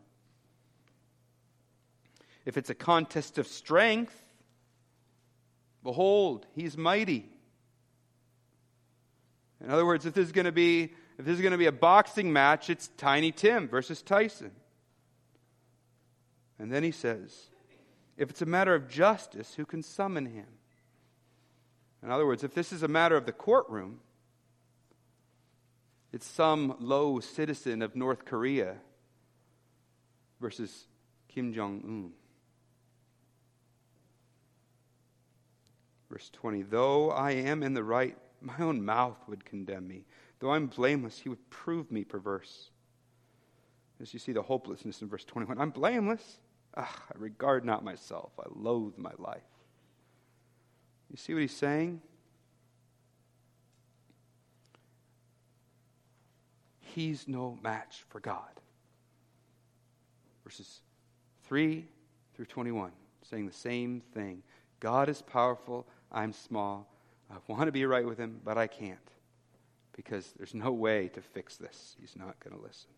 If 2.44 2.57
it's 2.57 2.70
a 2.70 2.76
contest 2.76 3.38
of 3.38 3.48
strength, 3.48 4.14
behold, 5.83 6.46
he's 6.54 6.76
mighty. 6.76 7.28
In 9.61 9.68
other 9.68 9.85
words, 9.85 10.07
if 10.07 10.14
this 10.14 10.26
is 10.26 10.33
going 10.33 10.44
to 10.44 10.52
be 10.52 10.92
if 11.18 11.24
this 11.24 11.35
is 11.35 11.40
going 11.40 11.50
to 11.50 11.59
be 11.59 11.66
a 11.66 11.72
boxing 11.72 12.33
match, 12.33 12.70
it's 12.70 12.87
Tiny 12.96 13.33
Tim 13.33 13.66
versus 13.66 14.00
Tyson. 14.00 14.52
And 16.61 16.72
then 16.72 16.85
he 16.85 16.92
says, 16.92 17.35
if 18.16 18.31
it's 18.31 18.42
a 18.42 18.46
matter 18.46 18.76
of 18.76 18.88
justice, 18.88 19.54
who 19.54 19.66
can 19.66 19.83
summon 19.83 20.26
him? 20.26 20.46
In 22.00 22.12
other 22.12 22.24
words, 22.24 22.44
if 22.44 22.54
this 22.54 22.72
is 22.72 22.85
a 22.85 22.88
matter 22.88 23.16
of 23.16 23.26
the 23.26 23.33
courtroom, 23.33 24.02
it's 26.12 26.26
some 26.26 26.76
low 26.80 27.20
citizen 27.20 27.82
of 27.82 27.94
North 27.94 28.24
Korea 28.24 28.76
versus 30.40 30.86
Kim 31.28 31.52
Jong 31.52 31.82
un. 31.84 32.12
Verse 36.10 36.30
20 36.32 36.62
Though 36.62 37.10
I 37.10 37.32
am 37.32 37.62
in 37.62 37.74
the 37.74 37.84
right, 37.84 38.16
my 38.40 38.56
own 38.58 38.84
mouth 38.84 39.18
would 39.28 39.44
condemn 39.44 39.86
me. 39.86 40.04
Though 40.40 40.52
I'm 40.52 40.68
blameless, 40.68 41.18
he 41.18 41.28
would 41.28 41.50
prove 41.50 41.90
me 41.90 42.04
perverse. 42.04 42.70
As 44.00 44.14
you 44.14 44.20
see 44.20 44.32
the 44.32 44.42
hopelessness 44.42 45.02
in 45.02 45.08
verse 45.08 45.24
21, 45.24 45.60
I'm 45.60 45.70
blameless. 45.70 46.38
Ugh, 46.74 46.86
I 46.86 47.18
regard 47.18 47.64
not 47.64 47.84
myself. 47.84 48.32
I 48.38 48.44
loathe 48.54 48.96
my 48.96 49.10
life. 49.18 49.42
You 51.10 51.16
see 51.16 51.34
what 51.34 51.42
he's 51.42 51.56
saying? 51.56 52.00
He's 56.98 57.28
no 57.28 57.56
match 57.62 58.04
for 58.08 58.18
God. 58.18 58.61
Verses 60.42 60.80
3 61.44 61.87
through 62.34 62.46
21, 62.46 62.90
saying 63.30 63.46
the 63.46 63.52
same 63.52 64.02
thing. 64.14 64.42
God 64.80 65.08
is 65.08 65.22
powerful, 65.22 65.87
I'm 66.11 66.32
small. 66.32 66.92
I 67.30 67.37
want 67.46 67.66
to 67.66 67.72
be 67.72 67.84
right 67.84 68.04
with 68.04 68.18
him, 68.18 68.40
but 68.44 68.58
I 68.58 68.66
can't 68.66 68.98
because 69.94 70.32
there's 70.37 70.54
no 70.54 70.72
way 70.72 71.08
to 71.08 71.20
fix 71.20 71.56
this. 71.56 71.96
He's 72.00 72.16
not 72.16 72.38
going 72.40 72.56
to 72.56 72.62
listen. 72.62 72.90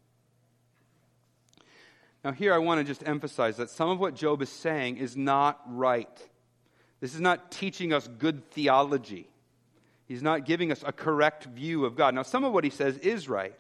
Now, 2.25 2.33
here 2.33 2.55
I 2.55 2.59
want 2.59 2.81
to 2.81 2.85
just 2.85 3.07
emphasize 3.07 3.57
that 3.57 3.71
some 3.71 3.91
of 3.91 3.99
what 3.99 4.15
Job 4.15 4.41
is 4.41 4.51
saying 4.51 4.97
is 4.97 5.17
not 5.17 5.61
right. 5.67 6.29
This 7.01 7.15
is 7.15 7.21
not 7.21 7.51
teaching 7.51 7.93
us 7.93 8.07
good 8.07 8.51
theology. 8.51 9.29
He's 10.07 10.23
not 10.23 10.45
giving 10.45 10.73
us 10.73 10.83
a 10.87 10.93
correct 10.93 11.45
view 11.45 11.85
of 11.85 11.97
God. 11.97 12.15
Now, 12.15 12.23
some 12.23 12.45
of 12.45 12.53
what 12.53 12.65
he 12.65 12.71
says 12.71 12.97
is 12.99 13.29
right 13.29 13.55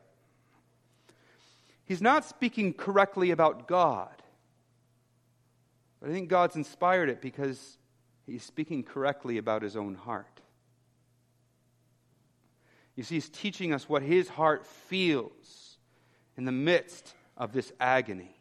he's 1.91 2.01
not 2.01 2.25
speaking 2.25 2.73
correctly 2.73 3.33
about 3.33 3.67
God. 3.67 4.23
But 5.99 6.11
I 6.11 6.13
think 6.13 6.29
God's 6.29 6.55
inspired 6.55 7.09
it 7.09 7.21
because 7.21 7.79
he's 8.27 8.45
speaking 8.45 8.85
correctly 8.85 9.39
about 9.39 9.63
his 9.63 9.77
own 9.77 9.97
heart. 9.97 10.41
You 12.95 13.03
see, 13.03 13.17
he's 13.17 13.29
teaching 13.29 13.75
us 13.75 13.89
what 13.89 14.03
his 14.03 14.29
heart 14.29 14.67
feels 14.67 15.79
in 16.37 16.45
the 16.45 16.53
midst 16.53 17.13
of 17.37 17.53
this 17.53 17.73
agony. 17.81 18.37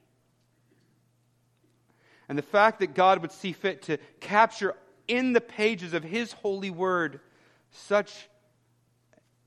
And 2.27 2.37
the 2.37 2.43
fact 2.43 2.81
that 2.81 2.93
God 2.93 3.23
would 3.23 3.31
see 3.31 3.53
fit 3.53 3.81
to 3.83 3.97
capture 4.19 4.75
in 5.07 5.33
the 5.33 5.41
pages 5.41 5.95
of 5.95 6.03
his 6.03 6.33
holy 6.33 6.69
word 6.69 7.19
such 7.71 8.29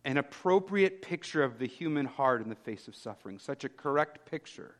an 0.04 0.16
appropriate 0.16 1.02
picture 1.02 1.42
of 1.42 1.58
the 1.58 1.66
human 1.66 2.06
heart 2.06 2.42
in 2.42 2.48
the 2.48 2.54
face 2.54 2.88
of 2.88 2.96
suffering, 2.96 3.38
such 3.38 3.64
a 3.64 3.68
correct 3.68 4.28
picture 4.28 4.76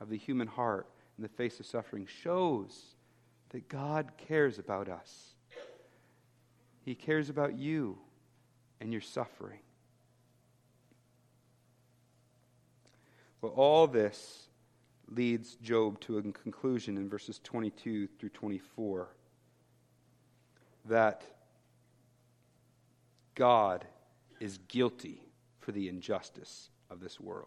of 0.00 0.08
the 0.08 0.16
human 0.16 0.46
heart 0.46 0.88
in 1.18 1.22
the 1.22 1.28
face 1.28 1.58
of 1.60 1.66
suffering, 1.66 2.06
shows 2.06 2.94
that 3.50 3.68
God 3.68 4.12
cares 4.16 4.58
about 4.58 4.88
us. 4.88 5.34
He 6.84 6.94
cares 6.94 7.28
about 7.28 7.56
you 7.58 7.98
and 8.80 8.92
your 8.92 9.00
suffering. 9.00 9.60
Well, 13.40 13.52
all 13.52 13.86
this 13.86 14.48
leads 15.08 15.56
Job 15.56 16.00
to 16.00 16.18
a 16.18 16.22
conclusion 16.22 16.96
in 16.96 17.08
verses 17.08 17.40
22 17.42 18.06
through 18.06 18.28
24 18.30 19.08
that 20.86 21.24
God 23.34 23.84
is 24.42 24.58
guilty 24.66 25.22
for 25.60 25.70
the 25.70 25.88
injustice 25.88 26.68
of 26.90 26.98
this 26.98 27.20
world. 27.20 27.46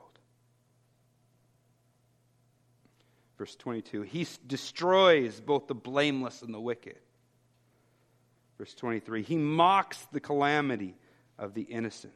Verse 3.38 3.56
22 3.58 4.04
He 4.04 4.26
destroys 4.48 5.42
both 5.42 5.68
the 5.68 5.76
blameless 5.76 6.42
and 6.42 6.54
the 6.54 6.60
wicked. 6.60 6.96
Verse 8.58 8.74
23, 8.74 9.24
he 9.24 9.36
mocks 9.36 10.08
the 10.14 10.22
calamity 10.22 10.96
of 11.38 11.54
the 11.54 11.64
innocent. 11.64 12.14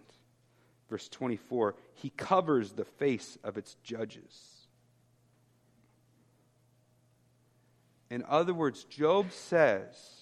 Verse 0.89 1.09
24, 1.09 1.75
he 1.95 2.09
covers 2.11 2.71
the 2.71 2.85
face 2.85 3.37
of 3.43 3.57
its 3.57 3.75
judges. 3.83 4.31
In 8.09 8.23
other 8.25 8.53
words, 8.53 8.85
Job 8.85 9.33
says 9.33 10.18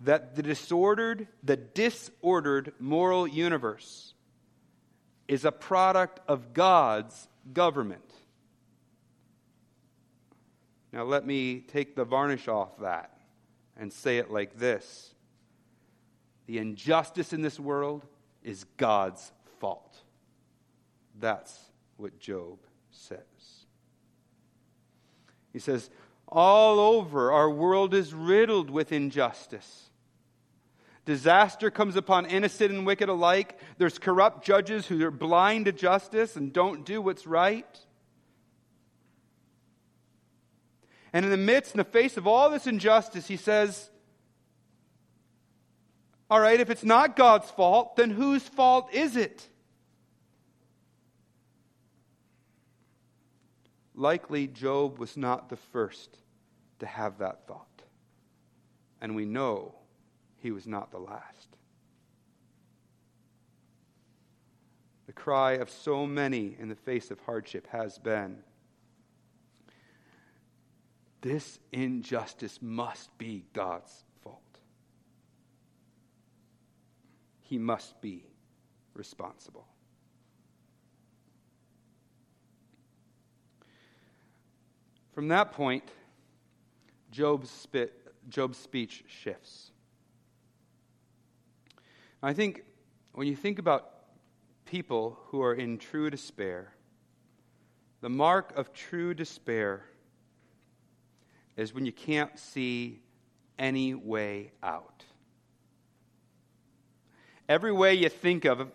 that 0.00 0.36
the 0.36 0.42
disordered, 0.42 1.26
the 1.42 1.56
disordered 1.56 2.72
moral 2.78 3.26
universe 3.26 4.14
is 5.26 5.44
a 5.44 5.52
product 5.52 6.20
of 6.28 6.54
God's 6.54 7.28
government. 7.52 8.12
Now, 10.92 11.04
let 11.04 11.26
me 11.26 11.60
take 11.60 11.94
the 11.94 12.04
varnish 12.04 12.48
off 12.48 12.78
that 12.80 13.18
and 13.76 13.92
say 13.92 14.18
it 14.18 14.30
like 14.30 14.58
this 14.58 15.14
The 16.46 16.58
injustice 16.58 17.32
in 17.32 17.42
this 17.42 17.60
world 17.60 18.06
is 18.42 18.64
God's 18.76 19.32
fault. 19.60 19.98
That's 21.18 21.58
what 21.96 22.18
Job 22.18 22.58
says. 22.90 23.18
He 25.52 25.58
says, 25.58 25.90
All 26.30 26.78
over, 26.78 27.32
our 27.32 27.50
world 27.50 27.94
is 27.94 28.12
riddled 28.12 28.68
with 28.70 28.92
injustice. 28.92 29.88
Disaster 31.06 31.70
comes 31.70 31.96
upon 31.96 32.26
innocent 32.26 32.70
and 32.70 32.84
wicked 32.84 33.08
alike. 33.08 33.58
There's 33.78 33.98
corrupt 33.98 34.44
judges 34.44 34.86
who 34.86 35.02
are 35.06 35.10
blind 35.10 35.64
to 35.64 35.72
justice 35.72 36.36
and 36.36 36.52
don't 36.52 36.84
do 36.84 37.00
what's 37.00 37.26
right. 37.26 37.78
And 41.14 41.24
in 41.24 41.30
the 41.30 41.38
midst, 41.38 41.72
in 41.72 41.78
the 41.78 41.84
face 41.84 42.18
of 42.18 42.26
all 42.26 42.50
this 42.50 42.66
injustice, 42.66 43.26
he 43.26 43.38
says, 43.38 43.88
All 46.28 46.40
right, 46.40 46.60
if 46.60 46.68
it's 46.68 46.84
not 46.84 47.16
God's 47.16 47.50
fault, 47.50 47.96
then 47.96 48.10
whose 48.10 48.42
fault 48.42 48.92
is 48.92 49.16
it? 49.16 49.48
Likely, 53.98 54.46
Job 54.46 55.00
was 55.00 55.16
not 55.16 55.48
the 55.48 55.56
first 55.56 56.18
to 56.78 56.86
have 56.86 57.18
that 57.18 57.48
thought. 57.48 57.82
And 59.00 59.16
we 59.16 59.24
know 59.24 59.74
he 60.36 60.52
was 60.52 60.68
not 60.68 60.92
the 60.92 61.00
last. 61.00 61.56
The 65.06 65.12
cry 65.12 65.54
of 65.54 65.68
so 65.68 66.06
many 66.06 66.56
in 66.60 66.68
the 66.68 66.76
face 66.76 67.10
of 67.10 67.18
hardship 67.18 67.66
has 67.72 67.98
been 67.98 68.38
this 71.20 71.58
injustice 71.72 72.60
must 72.62 73.18
be 73.18 73.46
God's 73.52 74.04
fault. 74.22 74.60
He 77.40 77.58
must 77.58 78.00
be 78.00 78.22
responsible. 78.94 79.66
From 85.18 85.26
that 85.26 85.50
point, 85.50 85.82
Job's, 87.10 87.50
spit, 87.50 87.92
Job's 88.28 88.56
speech 88.56 89.02
shifts. 89.08 89.72
I 92.22 92.32
think 92.32 92.62
when 93.14 93.26
you 93.26 93.34
think 93.34 93.58
about 93.58 93.90
people 94.64 95.18
who 95.24 95.42
are 95.42 95.54
in 95.54 95.78
true 95.78 96.08
despair, 96.08 96.72
the 98.00 98.08
mark 98.08 98.56
of 98.56 98.72
true 98.72 99.12
despair 99.12 99.82
is 101.56 101.74
when 101.74 101.84
you 101.84 101.90
can't 101.90 102.38
see 102.38 103.00
any 103.58 103.94
way 103.94 104.52
out. 104.62 105.02
Every 107.48 107.72
way 107.72 107.94
you 107.94 108.08
think 108.08 108.44
of 108.44 108.60
ugh, 108.60 108.68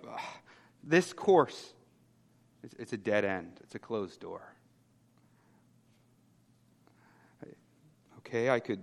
this 0.83 1.13
course, 1.13 1.71
it's, 2.61 2.73
it's 2.77 2.91
a 2.91 2.97
dead 2.97 3.23
end, 3.23 3.61
it's 3.63 3.75
a 3.75 3.79
closed 3.79 4.19
door. 4.19 4.52
Okay, 8.33 8.49
I 8.49 8.59
could 8.59 8.81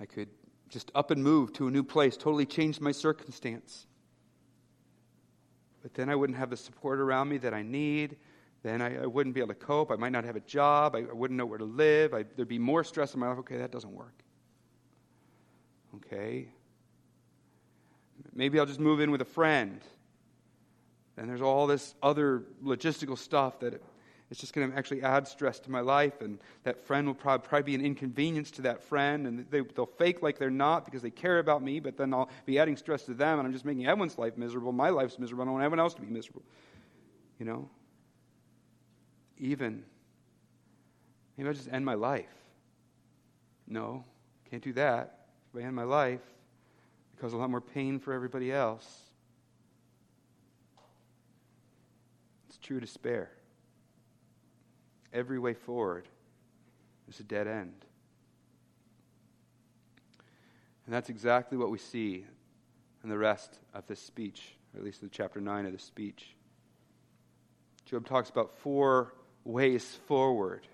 I 0.00 0.06
could 0.06 0.30
just 0.70 0.90
up 0.94 1.10
and 1.10 1.22
move 1.22 1.52
to 1.54 1.68
a 1.68 1.70
new 1.70 1.82
place, 1.82 2.16
totally 2.16 2.46
change 2.46 2.80
my 2.80 2.90
circumstance. 2.90 3.86
But 5.82 5.92
then 5.92 6.08
I 6.08 6.14
wouldn't 6.14 6.38
have 6.38 6.48
the 6.48 6.56
support 6.56 6.98
around 6.98 7.28
me 7.28 7.36
that 7.36 7.52
I 7.52 7.60
need. 7.60 8.16
Then 8.62 8.80
I, 8.80 9.02
I 9.02 9.06
wouldn't 9.06 9.34
be 9.34 9.42
able 9.42 9.48
to 9.48 9.60
cope. 9.60 9.90
I 9.90 9.96
might 9.96 10.12
not 10.12 10.24
have 10.24 10.36
a 10.36 10.40
job. 10.40 10.96
I, 10.96 11.00
I 11.00 11.12
wouldn't 11.12 11.36
know 11.36 11.44
where 11.44 11.58
to 11.58 11.66
live. 11.66 12.14
I, 12.14 12.24
there'd 12.36 12.48
be 12.48 12.58
more 12.58 12.82
stress 12.82 13.12
in 13.12 13.20
my 13.20 13.28
life. 13.28 13.38
Okay, 13.40 13.58
that 13.58 13.70
doesn't 13.70 13.92
work. 13.92 14.22
Okay. 15.96 16.48
Maybe 18.32 18.58
I'll 18.58 18.64
just 18.64 18.80
move 18.80 19.00
in 19.00 19.10
with 19.10 19.20
a 19.20 19.26
friend. 19.26 19.82
And 21.18 21.28
there's 21.28 21.42
all 21.42 21.66
this 21.66 21.94
other 22.02 22.44
logistical 22.64 23.18
stuff 23.18 23.60
that 23.60 23.82
it's 24.30 24.38
just 24.38 24.52
going 24.52 24.70
to 24.70 24.76
actually 24.76 25.02
add 25.02 25.26
stress 25.26 25.58
to 25.60 25.70
my 25.72 25.80
life, 25.80 26.20
and 26.20 26.38
that 26.62 26.86
friend 26.86 27.04
will 27.04 27.14
probably, 27.14 27.48
probably 27.48 27.64
be 27.64 27.74
an 27.74 27.84
inconvenience 27.84 28.52
to 28.52 28.62
that 28.62 28.80
friend, 28.80 29.26
and 29.26 29.44
they, 29.50 29.60
they'll 29.60 29.86
fake 29.86 30.22
like 30.22 30.38
they're 30.38 30.50
not 30.50 30.84
because 30.84 31.02
they 31.02 31.10
care 31.10 31.40
about 31.40 31.64
me, 31.64 31.80
but 31.80 31.96
then 31.96 32.14
I'll 32.14 32.30
be 32.46 32.56
adding 32.56 32.76
stress 32.76 33.02
to 33.06 33.14
them, 33.14 33.40
and 33.40 33.46
I'm 33.46 33.52
just 33.52 33.64
making 33.64 33.86
everyone's 33.86 34.18
life 34.18 34.38
miserable. 34.38 34.70
My 34.70 34.90
life's 34.90 35.18
miserable. 35.18 35.42
I 35.42 35.44
don't 35.46 35.54
want 35.54 35.64
anyone 35.64 35.80
else 35.80 35.94
to 35.94 36.00
be 36.00 36.06
miserable. 36.06 36.44
You 37.40 37.46
know? 37.46 37.68
Even, 39.38 39.82
maybe 41.36 41.48
I'll 41.48 41.54
just 41.54 41.72
end 41.72 41.84
my 41.84 41.94
life. 41.94 42.28
No, 43.66 44.04
can't 44.48 44.62
do 44.62 44.72
that. 44.74 45.26
If 45.52 45.60
I 45.60 45.66
end 45.66 45.74
my 45.74 45.82
life, 45.82 46.20
it 47.14 47.20
causes 47.20 47.34
a 47.34 47.36
lot 47.36 47.50
more 47.50 47.60
pain 47.60 47.98
for 47.98 48.12
everybody 48.12 48.52
else. 48.52 48.86
It's 52.48 52.58
true 52.58 52.78
despair 52.78 53.30
every 55.12 55.38
way 55.38 55.54
forward 55.54 56.08
is 57.08 57.20
a 57.20 57.24
dead 57.24 57.46
end. 57.46 57.84
And 60.86 60.94
that's 60.94 61.08
exactly 61.08 61.56
what 61.56 61.70
we 61.70 61.78
see 61.78 62.24
in 63.02 63.08
the 63.08 63.18
rest 63.18 63.58
of 63.74 63.86
this 63.86 64.00
speech, 64.00 64.56
or 64.74 64.80
at 64.80 64.84
least 64.84 65.02
in 65.02 65.10
chapter 65.10 65.40
9 65.40 65.66
of 65.66 65.72
the 65.72 65.78
speech. 65.78 66.34
Job 67.84 68.06
talks 68.06 68.30
about 68.30 68.56
four 68.58 69.14
ways 69.44 69.98
forward 70.06 70.66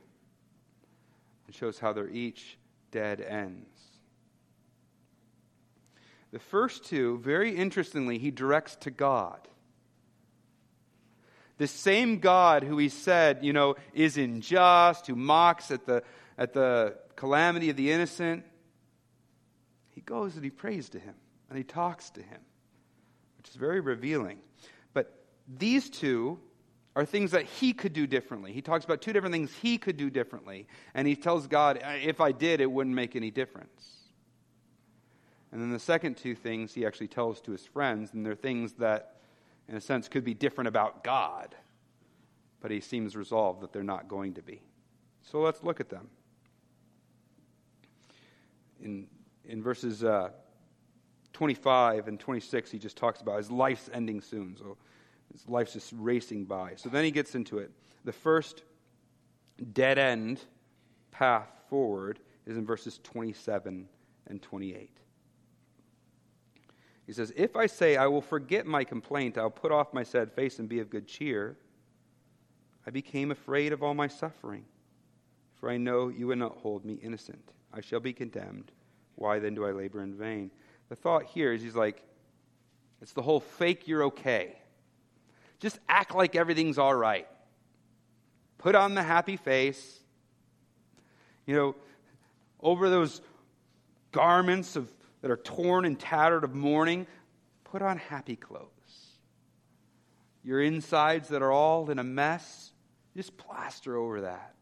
and 1.46 1.54
shows 1.54 1.78
how 1.78 1.92
they're 1.92 2.08
each 2.08 2.58
dead 2.90 3.20
ends. 3.20 3.68
The 6.32 6.38
first 6.38 6.84
two, 6.84 7.18
very 7.18 7.56
interestingly, 7.56 8.18
he 8.18 8.30
directs 8.30 8.76
to 8.76 8.90
God. 8.90 9.48
This 11.58 11.70
same 11.70 12.18
God 12.18 12.62
who 12.62 12.76
he 12.78 12.88
said, 12.88 13.38
you 13.42 13.52
know, 13.52 13.76
is 13.94 14.18
unjust, 14.18 15.06
who 15.06 15.16
mocks 15.16 15.70
at 15.70 15.86
the, 15.86 16.02
at 16.36 16.52
the 16.52 16.96
calamity 17.16 17.70
of 17.70 17.76
the 17.76 17.90
innocent, 17.90 18.44
he 19.90 20.02
goes 20.02 20.34
and 20.34 20.44
he 20.44 20.50
prays 20.50 20.90
to 20.90 20.98
him 20.98 21.14
and 21.48 21.56
he 21.56 21.64
talks 21.64 22.10
to 22.10 22.22
him, 22.22 22.40
which 23.38 23.48
is 23.48 23.56
very 23.56 23.80
revealing. 23.80 24.38
But 24.92 25.12
these 25.48 25.88
two 25.88 26.38
are 26.94 27.04
things 27.04 27.30
that 27.30 27.44
he 27.44 27.72
could 27.72 27.92
do 27.92 28.06
differently. 28.06 28.52
He 28.52 28.62
talks 28.62 28.84
about 28.84 29.02
two 29.02 29.12
different 29.12 29.34
things 29.34 29.52
he 29.62 29.78
could 29.78 29.96
do 29.96 30.10
differently. 30.10 30.66
And 30.94 31.06
he 31.06 31.14
tells 31.14 31.46
God, 31.46 31.80
if 32.02 32.20
I 32.20 32.32
did, 32.32 32.60
it 32.60 32.70
wouldn't 32.70 32.96
make 32.96 33.16
any 33.16 33.30
difference. 33.30 33.96
And 35.52 35.60
then 35.60 35.70
the 35.70 35.78
second 35.78 36.16
two 36.16 36.34
things 36.34 36.74
he 36.74 36.84
actually 36.84 37.08
tells 37.08 37.40
to 37.42 37.52
his 37.52 37.64
friends, 37.64 38.12
and 38.12 38.24
they're 38.24 38.34
things 38.34 38.74
that 38.74 39.15
in 39.68 39.74
a 39.76 39.80
sense, 39.80 40.08
could 40.08 40.24
be 40.24 40.34
different 40.34 40.68
about 40.68 41.02
God, 41.02 41.54
but 42.60 42.70
he 42.70 42.80
seems 42.80 43.16
resolved 43.16 43.62
that 43.62 43.72
they're 43.72 43.82
not 43.82 44.08
going 44.08 44.34
to 44.34 44.42
be. 44.42 44.62
So 45.22 45.40
let's 45.40 45.62
look 45.62 45.80
at 45.80 45.88
them. 45.88 46.08
In, 48.80 49.06
in 49.44 49.62
verses 49.62 50.04
uh, 50.04 50.30
25 51.32 52.08
and 52.08 52.20
26, 52.20 52.70
he 52.70 52.78
just 52.78 52.96
talks 52.96 53.20
about 53.20 53.38
his 53.38 53.50
life's 53.50 53.90
ending 53.92 54.20
soon. 54.20 54.56
So 54.56 54.76
his 55.32 55.48
life's 55.48 55.72
just 55.72 55.92
racing 55.96 56.44
by. 56.44 56.74
So 56.76 56.88
then 56.88 57.04
he 57.04 57.10
gets 57.10 57.34
into 57.34 57.58
it. 57.58 57.72
The 58.04 58.12
first 58.12 58.62
dead 59.72 59.98
end 59.98 60.40
path 61.10 61.48
forward 61.68 62.20
is 62.46 62.56
in 62.56 62.64
verses 62.64 63.00
27 63.02 63.88
and 64.28 64.42
28. 64.42 64.90
He 67.06 67.12
says, 67.12 67.32
If 67.36 67.56
I 67.56 67.66
say, 67.66 67.96
I 67.96 68.06
will 68.08 68.20
forget 68.20 68.66
my 68.66 68.84
complaint, 68.84 69.38
I'll 69.38 69.50
put 69.50 69.72
off 69.72 69.94
my 69.94 70.02
sad 70.02 70.32
face 70.32 70.58
and 70.58 70.68
be 70.68 70.80
of 70.80 70.90
good 70.90 71.06
cheer, 71.06 71.56
I 72.86 72.90
became 72.90 73.30
afraid 73.30 73.72
of 73.72 73.82
all 73.82 73.94
my 73.94 74.08
suffering. 74.08 74.64
For 75.54 75.70
I 75.70 75.76
know 75.76 76.08
you 76.08 76.26
would 76.28 76.38
not 76.38 76.58
hold 76.58 76.84
me 76.84 76.94
innocent. 76.94 77.52
I 77.72 77.80
shall 77.80 78.00
be 78.00 78.12
condemned. 78.12 78.70
Why 79.14 79.38
then 79.38 79.54
do 79.54 79.64
I 79.64 79.70
labor 79.70 80.02
in 80.02 80.14
vain? 80.14 80.50
The 80.88 80.96
thought 80.96 81.24
here 81.24 81.52
is 81.52 81.62
he's 81.62 81.74
like, 81.74 82.02
it's 83.00 83.12
the 83.12 83.22
whole 83.22 83.40
fake 83.40 83.88
you're 83.88 84.04
okay. 84.04 84.56
Just 85.58 85.78
act 85.88 86.14
like 86.14 86.36
everything's 86.36 86.78
all 86.78 86.94
right. 86.94 87.26
Put 88.58 88.74
on 88.74 88.94
the 88.94 89.02
happy 89.02 89.36
face. 89.36 90.00
You 91.46 91.54
know, 91.54 91.76
over 92.60 92.90
those 92.90 93.20
garments 94.12 94.76
of, 94.76 94.90
that 95.26 95.32
are 95.32 95.36
torn 95.38 95.84
and 95.84 95.98
tattered 95.98 96.44
of 96.44 96.54
mourning, 96.54 97.04
put 97.64 97.82
on 97.82 97.98
happy 97.98 98.36
clothes. 98.36 98.68
Your 100.44 100.62
insides 100.62 101.30
that 101.30 101.42
are 101.42 101.50
all 101.50 101.90
in 101.90 101.98
a 101.98 102.04
mess, 102.04 102.70
just 103.16 103.36
plaster 103.36 103.96
over 103.96 104.20
that. 104.20 104.54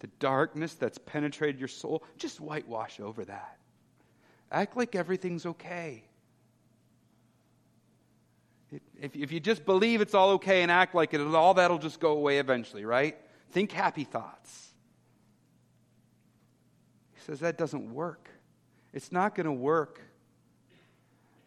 The 0.00 0.08
darkness 0.18 0.74
that's 0.74 0.98
penetrated 0.98 1.60
your 1.60 1.68
soul, 1.68 2.02
just 2.18 2.40
whitewash 2.40 2.98
over 2.98 3.24
that. 3.24 3.56
Act 4.50 4.76
like 4.76 4.96
everything's 4.96 5.46
okay. 5.46 6.02
If, 9.00 9.14
if 9.14 9.30
you 9.30 9.38
just 9.38 9.64
believe 9.64 10.00
it's 10.00 10.14
all 10.14 10.30
okay 10.30 10.62
and 10.62 10.72
act 10.72 10.92
like 10.92 11.14
it, 11.14 11.20
all 11.20 11.54
that'll 11.54 11.78
just 11.78 12.00
go 12.00 12.16
away 12.16 12.40
eventually, 12.40 12.84
right? 12.84 13.16
Think 13.52 13.70
happy 13.70 14.02
thoughts. 14.02 14.72
He 17.12 17.20
says 17.20 17.38
that 17.38 17.56
doesn't 17.56 17.94
work. 17.94 18.28
It's 18.94 19.10
not 19.12 19.34
going 19.34 19.46
to 19.46 19.52
work. 19.52 20.00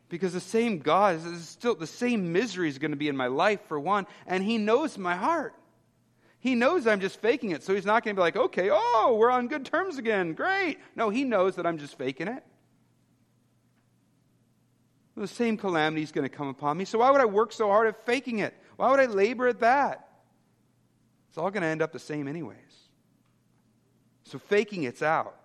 Because 0.10 0.34
the 0.34 0.40
same 0.40 0.80
God, 0.80 1.26
is 1.26 1.50
still 1.50 1.76
the 1.76 1.88
same 1.88 2.32
misery 2.32 2.70
is 2.70 2.78
going 2.78 2.92
to 2.92 2.98
be 2.98 3.08
in 3.08 3.18
my 3.18 3.28
life 3.28 3.62
for 3.68 3.80
one, 3.80 4.06
and 4.28 4.44
He 4.44 4.58
knows 4.58 4.98
my 4.98 5.16
heart. 5.16 5.56
He 6.40 6.54
knows 6.54 6.86
I'm 6.86 7.00
just 7.00 7.20
faking 7.20 7.52
it, 7.52 7.64
so 7.64 7.74
He's 7.74 7.86
not 7.86 8.04
going 8.04 8.16
to 8.16 8.20
be 8.20 8.22
like, 8.22 8.36
okay, 8.36 8.70
oh, 8.72 9.18
we're 9.18 9.32
on 9.32 9.48
good 9.48 9.66
terms 9.66 9.98
again, 9.98 10.34
great. 10.34 10.78
No, 10.96 11.10
He 11.10 11.24
knows 11.24 11.56
that 11.56 11.66
I'm 11.66 11.78
just 11.78 11.98
faking 11.98 12.28
it. 12.28 12.44
The 15.16 15.28
same 15.28 15.58
calamity 15.58 16.04
is 16.04 16.12
going 16.12 16.30
to 16.30 16.36
come 16.36 16.48
upon 16.48 16.78
me, 16.78 16.86
so 16.86 17.00
why 17.00 17.10
would 17.10 17.22
I 17.22 17.26
work 17.26 17.52
so 17.52 17.68
hard 17.68 17.88
at 17.88 18.06
faking 18.06 18.40
it? 18.40 18.54
Why 18.76 18.92
would 18.92 19.00
I 19.00 19.08
labor 19.08 19.48
at 19.48 19.62
that? 19.62 20.08
It's 21.30 21.38
all 21.38 21.50
going 21.50 21.64
to 21.64 21.68
end 21.68 21.82
up 21.82 21.92
the 21.92 22.00
same, 22.00 22.28
anyways. 22.28 22.58
So 24.26 24.38
faking 24.38 24.84
it's 24.84 25.02
out. 25.02 25.37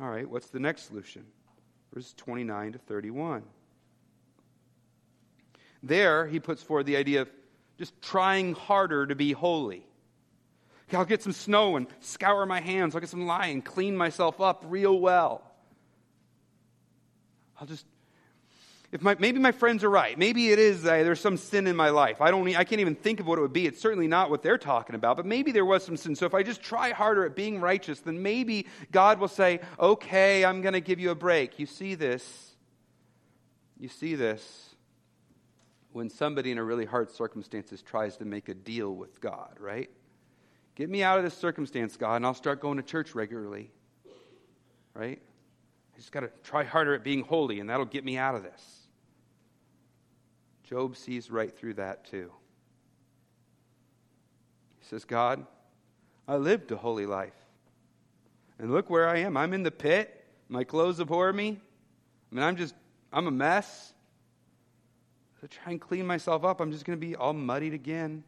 All 0.00 0.08
right, 0.08 0.28
what's 0.28 0.48
the 0.48 0.60
next 0.60 0.88
solution? 0.88 1.24
Verses 1.92 2.14
29 2.14 2.72
to 2.72 2.78
31. 2.78 3.42
There, 5.82 6.26
he 6.26 6.40
puts 6.40 6.62
forward 6.62 6.86
the 6.86 6.96
idea 6.96 7.22
of 7.22 7.30
just 7.78 8.00
trying 8.02 8.54
harder 8.54 9.06
to 9.06 9.14
be 9.14 9.32
holy. 9.32 9.86
I'll 10.92 11.04
get 11.04 11.22
some 11.22 11.32
snow 11.32 11.76
and 11.76 11.86
scour 12.00 12.46
my 12.46 12.60
hands. 12.60 12.94
I'll 12.94 13.00
get 13.00 13.10
some 13.10 13.26
lye 13.26 13.46
and 13.46 13.64
clean 13.64 13.96
myself 13.96 14.40
up 14.40 14.64
real 14.68 14.98
well. 14.98 15.42
I'll 17.60 17.66
just 17.66 17.86
if 18.92 19.02
my, 19.02 19.16
maybe 19.18 19.38
my 19.38 19.52
friends 19.52 19.82
are 19.82 19.90
right. 19.90 20.16
Maybe 20.16 20.50
it 20.50 20.58
is 20.58 20.84
uh, 20.84 21.02
there's 21.02 21.20
some 21.20 21.36
sin 21.36 21.66
in 21.66 21.74
my 21.74 21.90
life. 21.90 22.20
I 22.20 22.30
don't. 22.30 22.46
I 22.56 22.64
can't 22.64 22.80
even 22.80 22.94
think 22.94 23.20
of 23.20 23.26
what 23.26 23.38
it 23.38 23.42
would 23.42 23.52
be. 23.52 23.66
It's 23.66 23.80
certainly 23.80 24.06
not 24.06 24.30
what 24.30 24.42
they're 24.42 24.58
talking 24.58 24.94
about. 24.94 25.16
But 25.16 25.26
maybe 25.26 25.52
there 25.52 25.64
was 25.64 25.84
some 25.84 25.96
sin. 25.96 26.14
So 26.14 26.26
if 26.26 26.34
I 26.34 26.42
just 26.42 26.62
try 26.62 26.90
harder 26.90 27.24
at 27.24 27.34
being 27.34 27.60
righteous, 27.60 28.00
then 28.00 28.22
maybe 28.22 28.66
God 28.92 29.18
will 29.18 29.28
say, 29.28 29.60
"Okay, 29.78 30.44
I'm 30.44 30.62
going 30.62 30.74
to 30.74 30.80
give 30.80 31.00
you 31.00 31.10
a 31.10 31.16
break." 31.16 31.58
You 31.58 31.66
see 31.66 31.94
this. 31.94 32.54
You 33.78 33.88
see 33.88 34.14
this 34.14 34.66
when 35.92 36.10
somebody 36.10 36.50
in 36.50 36.58
a 36.58 36.64
really 36.64 36.84
hard 36.84 37.10
circumstances 37.10 37.82
tries 37.82 38.18
to 38.18 38.24
make 38.24 38.48
a 38.48 38.54
deal 38.54 38.94
with 38.94 39.20
God, 39.20 39.56
right? 39.58 39.90
Get 40.74 40.90
me 40.90 41.02
out 41.02 41.16
of 41.16 41.24
this 41.24 41.34
circumstance, 41.34 41.96
God, 41.96 42.16
and 42.16 42.26
I'll 42.26 42.34
start 42.34 42.60
going 42.60 42.76
to 42.76 42.82
church 42.82 43.14
regularly. 43.14 43.70
Right? 44.94 45.20
I 45.96 45.98
just 45.98 46.12
got 46.12 46.20
to 46.20 46.30
try 46.44 46.62
harder 46.62 46.94
at 46.94 47.02
being 47.02 47.22
holy, 47.22 47.58
and 47.58 47.70
that'll 47.70 47.86
get 47.86 48.04
me 48.04 48.18
out 48.18 48.34
of 48.34 48.42
this. 48.42 48.88
Job 50.62 50.94
sees 50.94 51.30
right 51.30 51.56
through 51.56 51.74
that 51.74 52.04
too. 52.04 52.30
He 54.78 54.86
says, 54.86 55.06
God, 55.06 55.46
I 56.28 56.36
lived 56.36 56.70
a 56.70 56.76
holy 56.76 57.06
life. 57.06 57.32
And 58.58 58.70
look 58.72 58.90
where 58.90 59.08
I 59.08 59.18
am. 59.18 59.36
I'm 59.36 59.54
in 59.54 59.62
the 59.62 59.70
pit. 59.70 60.24
My 60.48 60.64
clothes 60.64 61.00
abhor 61.00 61.32
me. 61.32 61.60
I 62.30 62.34
mean, 62.34 62.44
I'm 62.44 62.56
just, 62.56 62.74
I'm 63.12 63.26
a 63.26 63.30
mess. 63.30 63.94
So 65.40 65.46
try 65.46 65.72
and 65.72 65.80
clean 65.80 66.06
myself 66.06 66.44
up. 66.44 66.60
I'm 66.60 66.72
just 66.72 66.84
going 66.84 66.98
to 66.98 67.06
be 67.06 67.16
all 67.16 67.32
muddied 67.32 67.74
again. 67.74 68.22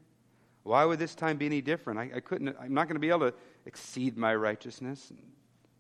Why 0.62 0.84
would 0.84 0.98
this 0.98 1.14
time 1.14 1.36
be 1.36 1.46
any 1.46 1.60
different? 1.60 1.98
I, 1.98 2.10
I 2.16 2.20
couldn't, 2.20 2.56
I'm 2.60 2.72
not 2.72 2.86
going 2.86 2.96
to 2.96 3.00
be 3.00 3.08
able 3.10 3.30
to 3.30 3.34
exceed 3.66 4.16
my 4.16 4.34
righteousness. 4.34 5.12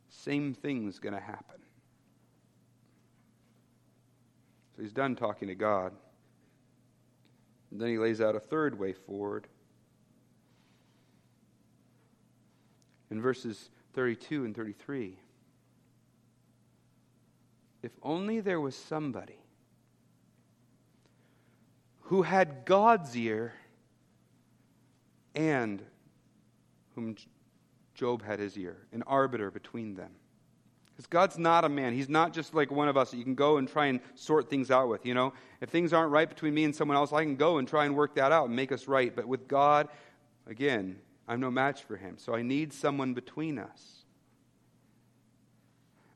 Same 0.08 0.54
thing's 0.54 0.98
going 0.98 1.14
to 1.14 1.20
happen. 1.20 1.56
So 4.78 4.82
he's 4.84 4.92
done 4.92 5.16
talking 5.16 5.48
to 5.48 5.56
God. 5.56 5.92
And 7.72 7.80
then 7.80 7.88
he 7.88 7.98
lays 7.98 8.20
out 8.20 8.36
a 8.36 8.40
third 8.40 8.78
way 8.78 8.92
forward. 8.92 9.48
In 13.10 13.20
verses 13.20 13.70
32 13.94 14.44
and 14.44 14.54
33. 14.54 15.18
If 17.82 17.90
only 18.04 18.38
there 18.38 18.60
was 18.60 18.76
somebody 18.76 19.40
who 22.02 22.22
had 22.22 22.64
God's 22.64 23.16
ear 23.16 23.54
and 25.34 25.82
whom 26.94 27.16
Job 27.94 28.22
had 28.22 28.38
his 28.38 28.56
ear, 28.56 28.86
an 28.92 29.02
arbiter 29.08 29.50
between 29.50 29.96
them. 29.96 30.12
Because 30.98 31.06
God's 31.06 31.38
not 31.38 31.64
a 31.64 31.68
man. 31.68 31.92
He's 31.94 32.08
not 32.08 32.32
just 32.32 32.54
like 32.54 32.72
one 32.72 32.88
of 32.88 32.96
us 32.96 33.12
that 33.12 33.18
you 33.18 33.22
can 33.22 33.36
go 33.36 33.58
and 33.58 33.68
try 33.68 33.86
and 33.86 34.00
sort 34.16 34.50
things 34.50 34.68
out 34.68 34.88
with. 34.88 35.06
You 35.06 35.14
know, 35.14 35.32
if 35.60 35.70
things 35.70 35.92
aren't 35.92 36.10
right 36.10 36.28
between 36.28 36.52
me 36.52 36.64
and 36.64 36.74
someone 36.74 36.96
else, 36.96 37.12
I 37.12 37.22
can 37.22 37.36
go 37.36 37.58
and 37.58 37.68
try 37.68 37.84
and 37.84 37.94
work 37.94 38.16
that 38.16 38.32
out 38.32 38.48
and 38.48 38.56
make 38.56 38.72
us 38.72 38.88
right. 38.88 39.14
But 39.14 39.28
with 39.28 39.46
God, 39.46 39.86
again, 40.48 40.96
I'm 41.28 41.38
no 41.38 41.52
match 41.52 41.84
for 41.84 41.96
him. 41.96 42.16
So 42.18 42.34
I 42.34 42.42
need 42.42 42.72
someone 42.72 43.14
between 43.14 43.60
us. 43.60 43.98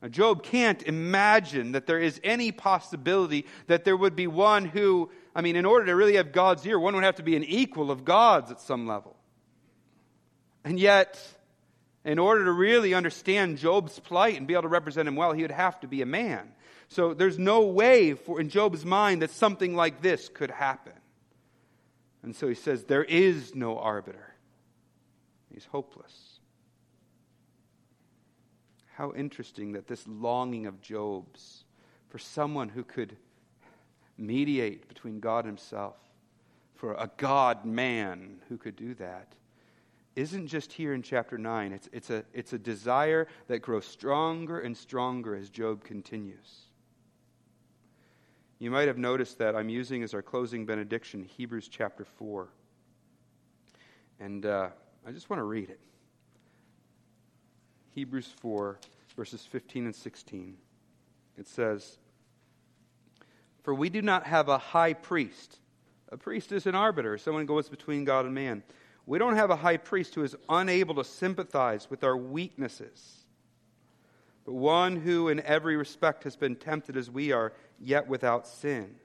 Now, 0.01 0.09
Job 0.09 0.43
can't 0.43 0.83
imagine 0.83 1.71
that 1.71 1.87
there 1.87 1.99
is 1.99 2.19
any 2.21 2.51
possibility 2.51 3.45
that 3.67 3.85
there 3.85 3.95
would 3.95 4.17
be 4.17 4.27
one 4.27 4.65
who, 4.65 5.09
I 5.33 5.39
mean, 5.39 5.55
in 5.55 5.63
order 5.63 5.85
to 5.85 5.95
really 5.95 6.17
have 6.17 6.33
God's 6.33 6.67
ear, 6.67 6.77
one 6.77 6.93
would 6.95 7.05
have 7.05 7.15
to 7.15 7.23
be 7.23 7.37
an 7.37 7.45
equal 7.45 7.89
of 7.89 8.03
God's 8.03 8.51
at 8.51 8.59
some 8.59 8.85
level. 8.85 9.15
And 10.65 10.77
yet, 10.77 11.17
in 12.05 12.19
order 12.19 12.45
to 12.45 12.51
really 12.51 12.93
understand 12.93 13.57
Job's 13.57 13.99
plight 13.99 14.37
and 14.37 14.45
be 14.45 14.53
able 14.53 14.63
to 14.63 14.67
represent 14.67 15.07
him 15.07 15.15
well, 15.15 15.31
he 15.31 15.41
would 15.41 15.51
have 15.51 15.79
to 15.81 15.87
be 15.87 16.01
a 16.01 16.05
man. 16.05 16.51
So 16.89 17.13
there's 17.13 17.39
no 17.39 17.61
way 17.61 18.13
for, 18.13 18.39
in 18.41 18.49
Job's 18.49 18.85
mind 18.85 19.21
that 19.21 19.31
something 19.31 19.75
like 19.75 20.01
this 20.01 20.29
could 20.29 20.51
happen. 20.51 20.93
And 22.21 22.35
so 22.35 22.47
he 22.47 22.55
says, 22.55 22.83
There 22.83 23.03
is 23.03 23.55
no 23.55 23.79
arbiter. 23.79 24.33
He's 25.53 25.65
hopeless. 25.65 26.39
How 28.95 29.13
interesting 29.13 29.73
that 29.73 29.87
this 29.87 30.07
longing 30.07 30.65
of 30.67 30.81
Job's 30.81 31.63
for 32.09 32.19
someone 32.19 32.69
who 32.69 32.83
could 32.83 33.17
mediate 34.17 34.87
between 34.87 35.19
God 35.19 35.45
himself, 35.45 35.97
for 36.75 36.93
a 36.93 37.09
God 37.17 37.65
man 37.65 38.39
who 38.49 38.57
could 38.57 38.75
do 38.75 38.93
that 38.95 39.33
isn't 40.15 40.47
just 40.47 40.71
here 40.71 40.93
in 40.93 41.01
chapter 41.01 41.37
9. 41.37 41.71
It's, 41.71 41.89
it's, 41.91 42.09
a, 42.09 42.23
it's 42.33 42.53
a 42.53 42.59
desire 42.59 43.27
that 43.47 43.59
grows 43.59 43.85
stronger 43.85 44.59
and 44.59 44.75
stronger 44.75 45.35
as 45.35 45.49
Job 45.49 45.83
continues. 45.83 46.67
You 48.59 48.69
might 48.71 48.87
have 48.87 48.97
noticed 48.97 49.39
that 49.39 49.55
I'm 49.55 49.69
using 49.69 50.03
as 50.03 50.13
our 50.13 50.21
closing 50.21 50.65
benediction 50.65 51.23
Hebrews 51.23 51.67
chapter 51.67 52.05
4. 52.05 52.47
And 54.19 54.45
uh, 54.45 54.69
I 55.05 55.11
just 55.11 55.29
want 55.29 55.39
to 55.39 55.45
read 55.45 55.69
it. 55.69 55.79
Hebrews 57.91 58.31
4, 58.39 58.79
verses 59.15 59.41
15 59.41 59.85
and 59.85 59.95
16. 59.95 60.57
It 61.37 61.47
says, 61.47 61.97
For 63.63 63.73
we 63.73 63.89
do 63.89 64.01
not 64.01 64.27
have 64.27 64.47
a 64.47 64.57
high 64.57 64.93
priest. 64.93 65.59
A 66.09 66.17
priest 66.17 66.51
is 66.51 66.67
an 66.67 66.75
arbiter, 66.75 67.17
someone 67.17 67.43
who 67.43 67.47
goes 67.47 67.69
between 67.69 68.05
God 68.05 68.25
and 68.25 68.35
man 68.35 68.63
we 69.05 69.19
don't 69.19 69.35
have 69.35 69.49
a 69.49 69.55
high 69.55 69.77
priest 69.77 70.15
who 70.15 70.23
is 70.23 70.35
unable 70.47 70.95
to 70.95 71.03
sympathize 71.03 71.89
with 71.89 72.03
our 72.03 72.15
weaknesses, 72.15 73.25
but 74.45 74.53
one 74.53 74.95
who, 74.95 75.29
in 75.29 75.39
every 75.41 75.75
respect, 75.75 76.23
has 76.23 76.35
been 76.35 76.55
tempted 76.55 76.95
as 76.95 77.09
we 77.09 77.31
are, 77.31 77.53
yet 77.79 78.07
without 78.07 78.47
sin. 78.47 78.95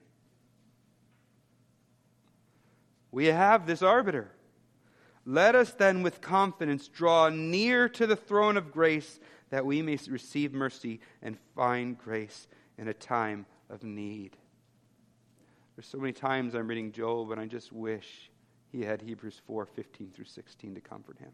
We 3.11 3.27
have 3.27 3.65
this 3.65 3.81
arbiter. 3.81 4.31
Let 5.25 5.55
us 5.55 5.71
then 5.71 6.01
with 6.03 6.21
confidence 6.21 6.87
draw 6.87 7.29
near 7.29 7.89
to 7.89 8.07
the 8.07 8.15
throne 8.15 8.57
of 8.57 8.71
grace 8.71 9.19
that 9.49 9.65
we 9.65 9.81
may 9.81 9.97
receive 10.09 10.53
mercy 10.53 11.01
and 11.21 11.37
find 11.55 11.97
grace 11.97 12.47
in 12.77 12.87
a 12.87 12.93
time 12.93 13.45
of 13.69 13.83
need. 13.83 14.37
There's 15.75 15.87
so 15.87 15.97
many 15.97 16.13
times 16.13 16.55
I'm 16.55 16.67
reading 16.67 16.91
Job 16.91 17.31
and 17.31 17.39
I 17.39 17.45
just 17.45 17.71
wish 17.71 18.29
he 18.71 18.81
had 18.81 19.01
Hebrews 19.01 19.41
4 19.47 19.65
15 19.65 20.11
through 20.11 20.25
16 20.25 20.75
to 20.75 20.81
comfort 20.81 21.17
him. 21.19 21.31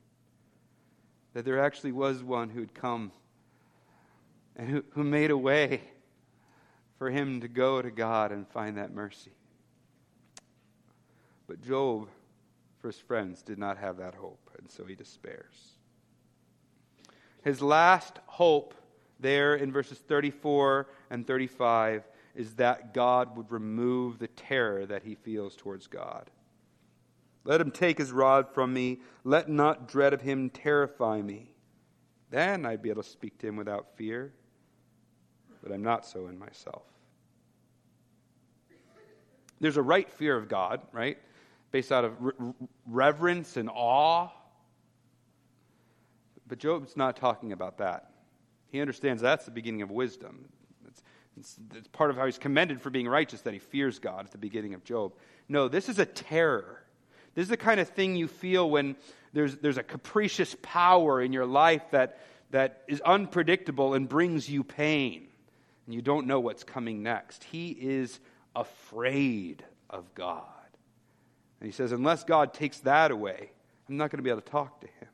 That 1.34 1.46
there 1.46 1.62
actually 1.62 1.92
was 1.92 2.24
one 2.24 2.50
who 2.50 2.62
had 2.62 2.74
come 2.74 3.12
and 4.56 4.70
who, 4.70 4.84
who 4.92 5.04
made 5.04 5.32
a 5.32 5.38
way 5.38 5.82
for 6.98 7.10
him 7.10 7.42
to 7.42 7.48
go 7.48 7.82
to 7.82 7.92
God 7.92 8.32
and 8.32 8.48
find 8.48 8.78
that 8.78 8.94
mercy. 8.94 9.32
But 11.48 11.62
Job, 11.62 12.08
for 12.80 12.88
his 12.88 13.00
friends, 13.00 13.42
did 13.42 13.60
not 13.60 13.78
have 13.78 13.98
that 13.98 14.16
hope, 14.16 14.50
and 14.58 14.72
so 14.72 14.86
he 14.86 14.96
despairs. 14.96 15.76
His 17.44 17.62
last 17.62 18.20
hope 18.26 18.74
there 19.20 19.56
in 19.56 19.72
verses 19.72 20.00
34 20.00 20.88
and 21.10 21.28
35 21.28 22.04
is 22.34 22.56
that 22.56 22.94
God 22.94 23.38
would 23.38 23.52
remove 23.52 24.20
the 24.20 24.28
terror 24.28 24.86
that 24.86 25.04
he 25.04 25.16
feels 25.16 25.56
towards 25.56 25.88
God. 25.88 26.30
Let 27.46 27.62
him 27.62 27.72
take 27.72 28.00
his 28.00 28.12
rod 28.12 28.54
from 28.54 28.74
me. 28.74 29.00
Let 29.24 29.48
not 29.48 29.88
dread 29.88 30.14
of 30.14 30.22
him 30.22 30.50
terrify 30.50 31.22
me. 31.22 31.52
Then 32.32 32.66
I'd 32.66 32.82
be 32.82 32.89
able 32.89 33.04
to 33.04 33.10
speak 33.10 33.38
to 33.39 33.48
him 33.48 33.56
without 33.56 33.96
fear. 33.96 34.34
But 35.64 35.72
I'm 35.72 35.84
not 35.84 36.06
so 36.06 36.28
in 36.28 36.38
myself. 36.38 36.84
There's 39.60 39.78
a 39.78 39.82
right 39.82 40.10
fear 40.10 40.36
of 40.36 40.50
God, 40.50 40.82
right? 40.91 41.18
Based 41.72 41.91
out 41.91 42.04
of 42.04 42.14
re- 42.20 42.34
reverence 42.88 43.58
and 43.58 43.70
awe. 43.74 44.30
But 46.48 46.60
Job's 46.60 46.98
not 46.98 47.16
talking 47.16 47.52
about 47.52 47.78
that. 47.78 48.12
He 48.70 48.82
understands 48.82 49.22
that's 49.22 49.46
the 49.46 49.52
beginning 49.52 49.82
of 49.82 49.91
wisdom. 49.91 50.50
It's, 50.88 51.02
it's, 51.38 51.60
it's, 51.76 51.88
part 51.88 52.10
of 52.10 52.18
how 52.18 52.26
he's 52.26 52.38
commended 52.38 52.82
for 52.82 52.89
being 52.89 53.08
righteous 53.08 53.41
that 53.41 53.54
he 53.54 53.60
fears 53.60 54.00
God 54.00 54.26
at 54.26 54.32
the 54.32 54.38
beginning 54.38 54.74
of 54.74 54.84
Job. 54.84 55.14
No, 55.48 55.68
this 55.68 55.89
is 55.89 56.00
a 56.00 56.06
terror. 56.06 56.85
This 57.36 57.44
is 57.44 57.50
the 57.50 57.58
kind 57.58 57.80
of 57.80 57.90
thing 57.90 58.16
you 58.16 58.28
feel 58.28 58.70
when 58.70 58.96
there's, 59.34 59.58
there's 59.58 59.78
a 59.78 59.84
capricious 59.84 60.56
power 60.62 61.22
in 61.22 61.34
your 61.34 61.46
life 61.46 61.84
that, 61.92 62.20
that 62.52 62.84
is 62.88 63.02
unpredictable 63.02 63.94
and 63.94 64.08
brings 64.08 64.50
you 64.50 64.64
pain, 64.64 65.28
and 65.86 65.94
you 65.94 66.02
don't 66.02 66.28
know 66.28 66.40
what's 66.40 66.64
coming 66.64 67.04
next. 67.04 67.44
He 67.44 67.72
is 67.72 68.20
afraid 68.56 69.64
of 69.90 70.16
God. 70.16 70.44
And 71.60 71.68
he 71.68 71.74
says, 71.74 71.92
unless 71.92 72.24
God 72.24 72.54
takes 72.54 72.80
that 72.82 73.12
away, 73.12 73.52
I'm 73.90 73.98
not 73.98 74.10
going 74.10 74.20
to 74.20 74.24
be 74.24 74.30
able 74.30 74.42
to 74.42 74.50
talk 74.50 74.82
to 74.82 74.88
him. 74.88 75.10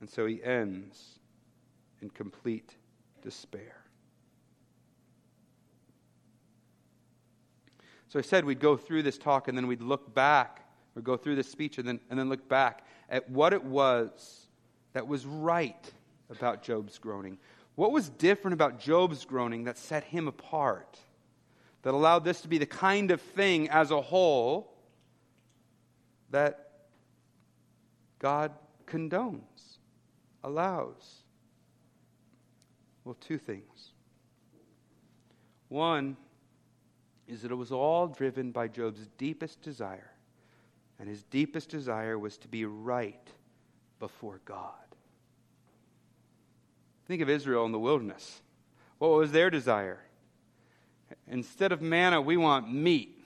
And 0.00 0.10
so 0.10 0.26
he 0.26 0.42
ends 0.42 1.18
in 2.02 2.10
complete 2.10 2.74
despair. 3.22 3.83
So 8.14 8.20
I 8.20 8.22
said 8.22 8.44
we'd 8.44 8.60
go 8.60 8.76
through 8.76 9.02
this 9.02 9.18
talk 9.18 9.48
and 9.48 9.58
then 9.58 9.66
we'd 9.66 9.82
look 9.82 10.14
back, 10.14 10.64
or 10.94 11.02
go 11.02 11.16
through 11.16 11.34
this 11.34 11.50
speech 11.50 11.78
and 11.78 11.88
then, 11.88 11.98
and 12.08 12.16
then 12.16 12.28
look 12.28 12.48
back 12.48 12.86
at 13.10 13.28
what 13.28 13.52
it 13.52 13.64
was 13.64 14.46
that 14.92 15.08
was 15.08 15.26
right 15.26 15.92
about 16.30 16.62
Job's 16.62 16.96
groaning. 16.96 17.38
What 17.74 17.90
was 17.90 18.08
different 18.10 18.52
about 18.52 18.78
Job's 18.78 19.24
groaning 19.24 19.64
that 19.64 19.76
set 19.78 20.04
him 20.04 20.28
apart? 20.28 20.96
That 21.82 21.92
allowed 21.92 22.24
this 22.24 22.40
to 22.42 22.48
be 22.48 22.58
the 22.58 22.66
kind 22.66 23.10
of 23.10 23.20
thing 23.20 23.68
as 23.68 23.90
a 23.90 24.00
whole 24.00 24.72
that 26.30 26.70
God 28.20 28.52
condones, 28.86 29.78
allows? 30.44 31.24
Well, 33.02 33.16
two 33.20 33.38
things. 33.38 33.90
One, 35.68 36.16
is 37.28 37.42
that 37.42 37.50
it 37.50 37.56
was 37.56 37.72
all 37.72 38.06
driven 38.06 38.50
by 38.50 38.68
Job's 38.68 39.06
deepest 39.18 39.62
desire. 39.62 40.10
And 40.98 41.08
his 41.08 41.22
deepest 41.24 41.70
desire 41.70 42.18
was 42.18 42.38
to 42.38 42.48
be 42.48 42.64
right 42.64 43.28
before 43.98 44.40
God. 44.44 44.70
Think 47.06 47.22
of 47.22 47.28
Israel 47.28 47.66
in 47.66 47.72
the 47.72 47.78
wilderness. 47.78 48.42
What 48.98 49.10
was 49.10 49.32
their 49.32 49.50
desire? 49.50 50.00
Instead 51.28 51.72
of 51.72 51.82
manna, 51.82 52.20
we 52.20 52.36
want 52.36 52.72
meat. 52.72 53.18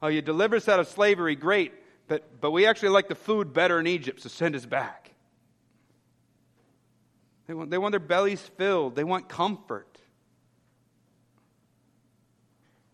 Oh, 0.00 0.08
you 0.08 0.22
deliver 0.22 0.56
us 0.56 0.68
out 0.68 0.80
of 0.80 0.88
slavery, 0.88 1.34
great, 1.34 1.72
but, 2.08 2.40
but 2.40 2.50
we 2.50 2.66
actually 2.66 2.90
like 2.90 3.08
the 3.08 3.14
food 3.14 3.52
better 3.52 3.80
in 3.80 3.86
Egypt, 3.86 4.22
so 4.22 4.28
send 4.28 4.54
us 4.54 4.66
back. 4.66 5.12
They 7.46 7.54
want, 7.54 7.70
they 7.70 7.78
want 7.78 7.92
their 7.92 8.00
bellies 8.00 8.40
filled, 8.40 8.96
they 8.96 9.04
want 9.04 9.28
comfort 9.28 9.93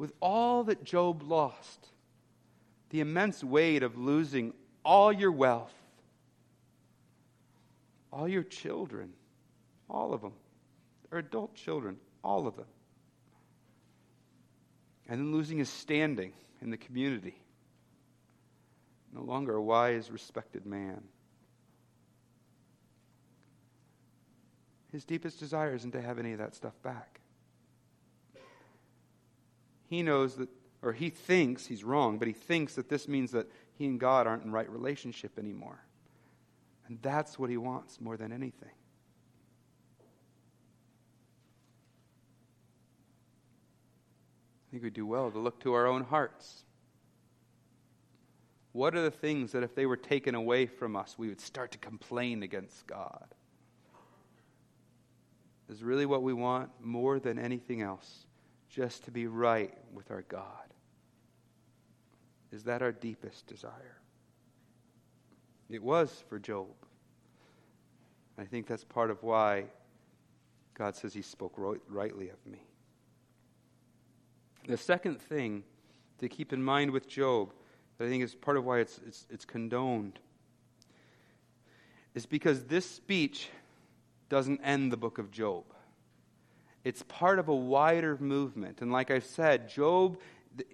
with 0.01 0.15
all 0.23 0.65
that 0.65 0.83
Job 0.83 1.23
lost, 1.23 1.89
the 2.89 3.01
immense 3.01 3.45
weight 3.45 3.83
of 3.83 3.99
losing 3.99 4.55
all 4.83 5.13
your 5.13 5.31
wealth, 5.31 5.75
all 8.11 8.27
your 8.27 8.43
children, 8.43 9.13
all 9.91 10.15
of 10.15 10.23
them, 10.23 10.33
their 11.11 11.19
adult 11.19 11.55
children, 11.55 11.99
all 12.25 12.47
of 12.47 12.57
them, 12.57 12.65
and 15.07 15.21
then 15.21 15.33
losing 15.33 15.59
his 15.59 15.69
standing 15.69 16.33
in 16.63 16.71
the 16.71 16.79
community. 16.79 17.35
No 19.15 19.21
longer 19.21 19.55
a 19.55 19.63
wise, 19.63 20.11
respected 20.11 20.65
man. 20.65 21.03
His 24.93 25.05
deepest 25.05 25.39
desire 25.39 25.75
isn't 25.75 25.91
to 25.91 26.01
have 26.01 26.19
any 26.19 26.33
of 26.33 26.39
that 26.39 26.55
stuff 26.55 26.73
back 26.83 27.21
he 29.91 30.03
knows 30.05 30.37
that, 30.37 30.49
or 30.83 30.93
he 30.93 31.11
thinks, 31.11 31.67
he's 31.67 31.83
wrong, 31.83 32.19
but 32.19 32.29
he 32.29 32.33
thinks 32.33 32.77
that 32.77 32.89
this 32.89 33.09
means 33.09 33.33
that 33.33 33.51
he 33.75 33.87
and 33.87 33.99
God 33.99 34.29
aren't 34.29 34.45
in 34.45 34.53
right 34.53 34.71
relationship 34.71 35.37
anymore. 35.37 35.83
And 36.87 37.03
that's 37.03 37.41
what 37.41 37.51
he 37.51 37.57
wants 37.57 38.01
more 38.01 38.17
than 38.17 38.33
anything. 38.33 38.71
I 44.69 44.71
think 44.71 44.85
we 44.85 44.91
do 44.91 45.05
well 45.05 45.33
to 45.33 45.39
look 45.41 45.59
to 45.63 45.73
our 45.73 45.89
own 45.89 46.05
hearts. 46.05 46.63
What 48.71 48.95
are 48.95 49.03
the 49.03 49.11
things 49.11 49.51
that 49.53 49.65
if 49.65 49.75
they 49.75 49.87
were 49.87 49.97
taken 49.97 50.37
away 50.37 50.67
from 50.67 50.95
us, 50.95 51.17
we 51.19 51.27
would 51.27 51.41
start 51.41 51.73
to 51.73 51.79
complain 51.79 52.45
against 52.45 52.87
God? 52.87 53.27
Is 55.69 55.83
really 55.83 56.07
what 56.07 56.23
we 56.23 56.33
want 56.33 56.71
more 56.81 57.19
than 57.19 57.41
anything 57.41 57.83
else 57.83 58.27
just 58.71 59.05
to 59.05 59.11
be 59.11 59.27
right 59.27 59.75
with 59.93 60.11
our 60.11 60.23
God? 60.23 60.47
Is 62.53 62.65
that 62.65 62.83
our 62.83 62.93
deepest 62.93 63.47
desire? 63.47 63.99
It 65.69 65.83
was 65.83 66.25
for 66.29 66.39
Job. 66.39 66.69
I 68.39 68.45
think 68.45 68.67
that's 68.67 68.85
part 68.85 69.11
of 69.11 69.23
why 69.23 69.65
God 70.75 70.97
says 70.97 71.13
he 71.13 71.23
spoke 71.23 71.55
rightly 71.89 72.31
of 72.31 72.45
me. 72.47 72.63
The 74.67 74.77
second 74.77 75.21
thing 75.21 75.65
to 76.19 76.29
keep 76.29 76.53
in 76.53 76.63
mind 76.63 76.91
with 76.91 77.09
Job, 77.09 77.53
that 77.99 78.07
I 78.07 78.09
think 78.09 78.25
is 78.25 78.35
part 78.35 78.57
of 78.57 78.65
why 78.65 78.79
it's, 78.79 79.01
it's, 79.07 79.27
it's 79.31 79.45
condoned, 79.45 80.19
is 82.15 82.27
because 82.27 82.65
this 82.65 82.89
speech 82.89 83.51
doesn't 84.29 84.61
end 84.63 84.91
the 84.91 84.97
book 84.97 85.19
of 85.19 85.31
Job. 85.31 85.65
It's 86.85 87.03
part 87.09 87.39
of 87.39 87.49
a 87.49 87.55
wider 87.55 88.17
movement. 88.19 88.81
And 88.81 88.91
like 88.91 89.11
I've 89.11 89.25
said, 89.25 89.69
Job, 89.69 90.19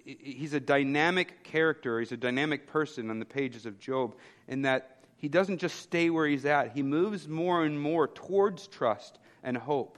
he's 0.05 0.53
a 0.53 0.59
dynamic 0.59 1.43
character, 1.43 1.99
he's 1.99 2.11
a 2.11 2.17
dynamic 2.17 2.67
person 2.67 3.09
on 3.09 3.19
the 3.19 3.25
pages 3.25 3.65
of 3.65 3.79
Job, 3.79 4.15
in 4.47 4.63
that 4.63 5.03
he 5.17 5.27
doesn't 5.27 5.57
just 5.57 5.79
stay 5.79 6.09
where 6.09 6.27
he's 6.27 6.45
at, 6.45 6.71
he 6.73 6.83
moves 6.83 7.27
more 7.27 7.63
and 7.63 7.79
more 7.79 8.07
towards 8.07 8.67
trust 8.67 9.19
and 9.43 9.57
hope. 9.57 9.97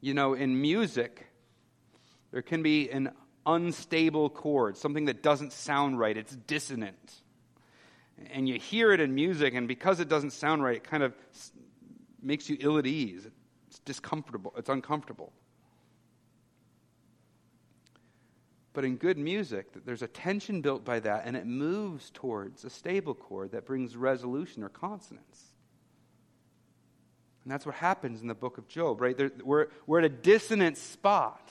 You 0.00 0.14
know, 0.14 0.34
in 0.34 0.60
music, 0.60 1.26
there 2.30 2.42
can 2.42 2.62
be 2.62 2.90
an 2.90 3.10
unstable 3.44 4.30
chord, 4.30 4.76
something 4.76 5.06
that 5.06 5.22
doesn't 5.22 5.52
sound 5.52 5.98
right, 5.98 6.16
it's 6.16 6.34
dissonant. 6.34 7.22
And 8.32 8.48
you 8.48 8.58
hear 8.58 8.92
it 8.92 9.00
in 9.00 9.14
music, 9.14 9.54
and 9.54 9.68
because 9.68 10.00
it 10.00 10.08
doesn't 10.08 10.32
sound 10.32 10.62
right, 10.62 10.76
it 10.76 10.84
kind 10.84 11.02
of 11.02 11.14
makes 12.22 12.48
you 12.48 12.56
ill 12.60 12.78
at 12.78 12.86
ease. 12.86 13.26
It 13.26 13.32
discomfortable, 13.86 14.52
it's 14.58 14.68
uncomfortable. 14.68 15.32
But 18.74 18.84
in 18.84 18.96
good 18.96 19.16
music, 19.16 19.68
there's 19.86 20.02
a 20.02 20.06
tension 20.06 20.60
built 20.60 20.84
by 20.84 21.00
that, 21.00 21.22
and 21.24 21.34
it 21.34 21.46
moves 21.46 22.10
towards 22.10 22.62
a 22.62 22.68
stable 22.68 23.14
chord 23.14 23.52
that 23.52 23.64
brings 23.64 23.96
resolution 23.96 24.62
or 24.62 24.68
consonance. 24.68 25.54
And 27.42 27.52
that's 27.52 27.64
what 27.64 27.76
happens 27.76 28.20
in 28.20 28.28
the 28.28 28.34
book 28.34 28.58
of 28.58 28.68
Job, 28.68 29.00
right? 29.00 29.16
There, 29.16 29.30
we're, 29.42 29.68
we're 29.86 30.00
at 30.00 30.04
a 30.04 30.10
dissonant 30.10 30.76
spot. 30.76 31.50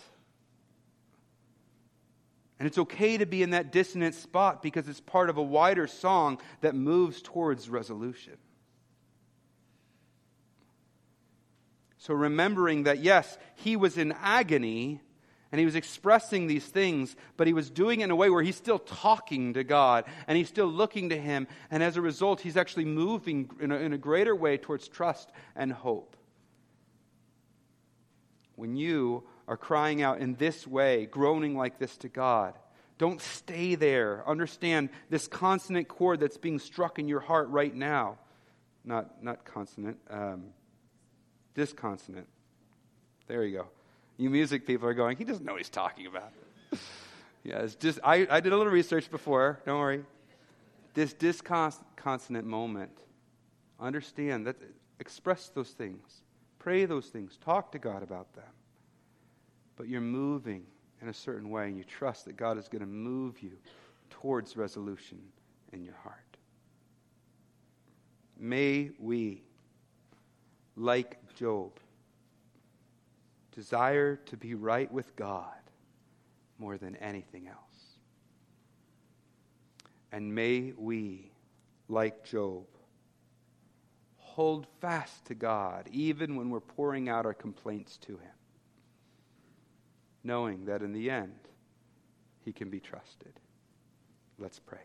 And 2.60 2.68
it's 2.68 2.78
okay 2.78 3.18
to 3.18 3.26
be 3.26 3.42
in 3.42 3.52
that 3.52 3.72
dissonant 3.72 4.14
spot 4.14 4.62
because 4.62 4.88
it's 4.88 5.02
part 5.02 5.32
of 5.32 5.38
a 5.38 5.42
wider 5.42 5.88
song 5.88 6.40
that 6.62 6.76
moves 6.76 7.24
towards 7.24 7.70
resolution. 7.70 8.34
So, 12.06 12.14
remembering 12.14 12.84
that, 12.84 13.00
yes, 13.00 13.36
he 13.56 13.76
was 13.76 13.98
in 13.98 14.12
agony 14.12 15.02
and 15.52 15.58
he 15.58 15.66
was 15.66 15.74
expressing 15.74 16.46
these 16.46 16.64
things, 16.64 17.16
but 17.36 17.48
he 17.48 17.54
was 17.54 17.72
doing 17.72 18.02
it 18.02 18.04
in 18.04 18.12
a 18.12 18.16
way 18.16 18.30
where 18.30 18.44
he's 18.44 18.56
still 18.56 18.78
talking 18.78 19.56
to 19.56 19.64
God 19.64 20.06
and 20.28 20.38
he's 20.38 20.48
still 20.48 20.68
looking 20.68 21.10
to 21.10 21.18
him. 21.20 21.48
And 21.72 21.82
as 21.82 21.98
a 21.98 22.02
result, 22.02 22.42
he's 22.42 22.58
actually 22.58 22.86
moving 22.86 23.50
in 23.60 23.72
a, 23.72 23.78
in 23.78 23.92
a 23.92 23.98
greater 23.98 24.36
way 24.36 24.58
towards 24.58 24.88
trust 24.88 25.32
and 25.56 25.74
hope. 25.74 26.16
When 28.56 28.76
you 28.76 29.24
are 29.48 29.58
crying 29.58 30.04
out 30.04 30.20
in 30.20 30.36
this 30.36 30.68
way, 30.68 31.08
groaning 31.08 31.58
like 31.58 31.80
this 31.80 31.98
to 31.98 32.08
God, 32.08 32.54
Don't 33.00 33.20
stay 33.20 33.74
there. 33.74 34.24
Understand 34.30 34.90
this 35.10 35.28
consonant 35.28 35.88
chord 35.88 36.20
that's 36.20 36.38
being 36.38 36.60
struck 36.60 37.00
in 37.00 37.08
your 37.08 37.20
heart 37.20 37.50
right 37.50 37.74
now. 37.74 38.20
Not, 38.84 39.24
not 39.24 39.44
consonant, 39.44 39.98
um, 40.12 40.52
disconsonant. 41.56 42.28
There 43.28 43.44
you 43.44 43.58
go. 43.58 43.68
You 44.18 44.30
music 44.30 44.66
people 44.66 44.88
are 44.88 44.94
going, 44.94 45.18
he 45.18 45.24
doesn't 45.24 45.44
know 45.44 45.54
what 45.54 45.62
he's 45.62 45.70
talking 45.70 46.06
about. 46.06 46.32
yeah, 47.44 47.60
it's 47.60 47.76
just, 47.76 48.00
I, 48.04 48.28
I 48.30 48.40
did 48.40 48.54
a 48.54 48.58
little 48.58 48.72
research 48.72 49.10
before, 49.10 49.60
don't 49.66 49.80
worry. 49.80 50.04
This 50.94 51.14
disconsonant 51.14 52.46
moment, 52.46 52.92
understand 53.80 54.48
that, 54.48 54.56
express 55.00 55.50
those 55.50 55.72
things, 55.72 56.22
pray 56.60 56.86
those 56.86 57.08
things, 57.08 57.38
talk 57.44 57.72
to 57.74 57.80
God 57.80 58.04
about 58.04 58.34
them. 58.34 58.46
But 59.76 59.90
you're 59.90 60.00
moving 60.00 60.64
in 61.02 61.10
a 61.10 61.14
certain 61.14 61.50
way, 61.50 61.68
and 61.68 61.78
you 61.78 61.84
trust 61.84 62.26
that 62.26 62.38
God 62.38 62.58
is 62.58 62.70
going 62.70 62.82
to 62.82 62.88
move 62.88 63.42
you 63.42 63.52
towards 64.10 64.56
resolution 64.56 65.20
in 65.74 65.84
your 65.84 65.96
heart. 66.04 66.38
May 68.40 68.92
we, 69.00 69.44
like 70.78 71.20
Job, 71.36 71.72
desire 73.52 74.16
to 74.16 74.38
be 74.38 74.56
right 74.56 74.92
with 74.92 75.16
God 75.16 75.54
more 76.58 76.78
than 76.78 76.96
anything 76.98 77.48
else. 77.48 77.60
And 80.12 80.34
may 80.34 80.74
we, 80.78 81.32
like 81.90 82.24
Job, 82.24 82.66
hold 84.18 84.68
fast 84.82 85.26
to 85.26 85.36
God 85.36 85.88
even 85.92 86.36
when 86.36 86.50
we're 86.50 86.60
pouring 86.60 87.10
out 87.10 87.26
our 87.26 87.34
complaints 87.34 87.98
to 87.98 88.14
Him, 88.14 88.36
knowing 90.24 90.66
that 90.66 90.82
in 90.82 90.94
the 90.94 91.10
end, 91.10 91.40
He 92.44 92.52
can 92.52 92.70
be 92.70 92.80
trusted. 92.80 93.34
Let's 94.38 94.60
pray. 94.60 94.80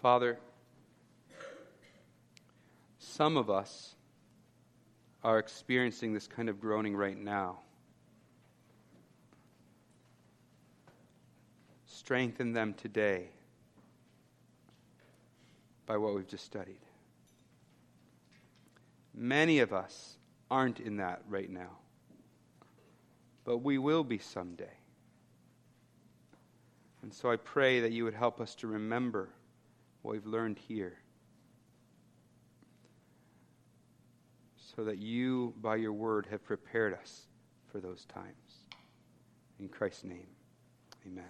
Father, 0.00 0.38
some 3.12 3.36
of 3.36 3.50
us 3.50 3.94
are 5.22 5.38
experiencing 5.38 6.14
this 6.14 6.26
kind 6.26 6.48
of 6.48 6.60
groaning 6.60 6.96
right 6.96 7.18
now. 7.18 7.58
Strengthen 11.84 12.52
them 12.52 12.72
today 12.74 13.28
by 15.84 15.96
what 15.98 16.14
we've 16.14 16.26
just 16.26 16.44
studied. 16.44 16.80
Many 19.14 19.58
of 19.58 19.74
us 19.74 20.16
aren't 20.50 20.80
in 20.80 20.96
that 20.96 21.20
right 21.28 21.50
now, 21.50 21.76
but 23.44 23.58
we 23.58 23.76
will 23.76 24.04
be 24.04 24.18
someday. 24.18 24.72
And 27.02 27.12
so 27.12 27.30
I 27.30 27.36
pray 27.36 27.80
that 27.80 27.92
you 27.92 28.04
would 28.04 28.14
help 28.14 28.40
us 28.40 28.54
to 28.56 28.66
remember 28.66 29.28
what 30.00 30.12
we've 30.12 30.26
learned 30.26 30.58
here. 30.58 31.01
So 34.74 34.84
that 34.84 34.98
you, 34.98 35.54
by 35.60 35.76
your 35.76 35.92
word, 35.92 36.26
have 36.30 36.42
prepared 36.44 36.94
us 36.94 37.26
for 37.70 37.80
those 37.80 38.06
times. 38.06 38.66
In 39.58 39.68
Christ's 39.68 40.04
name, 40.04 40.28
amen. 41.06 41.24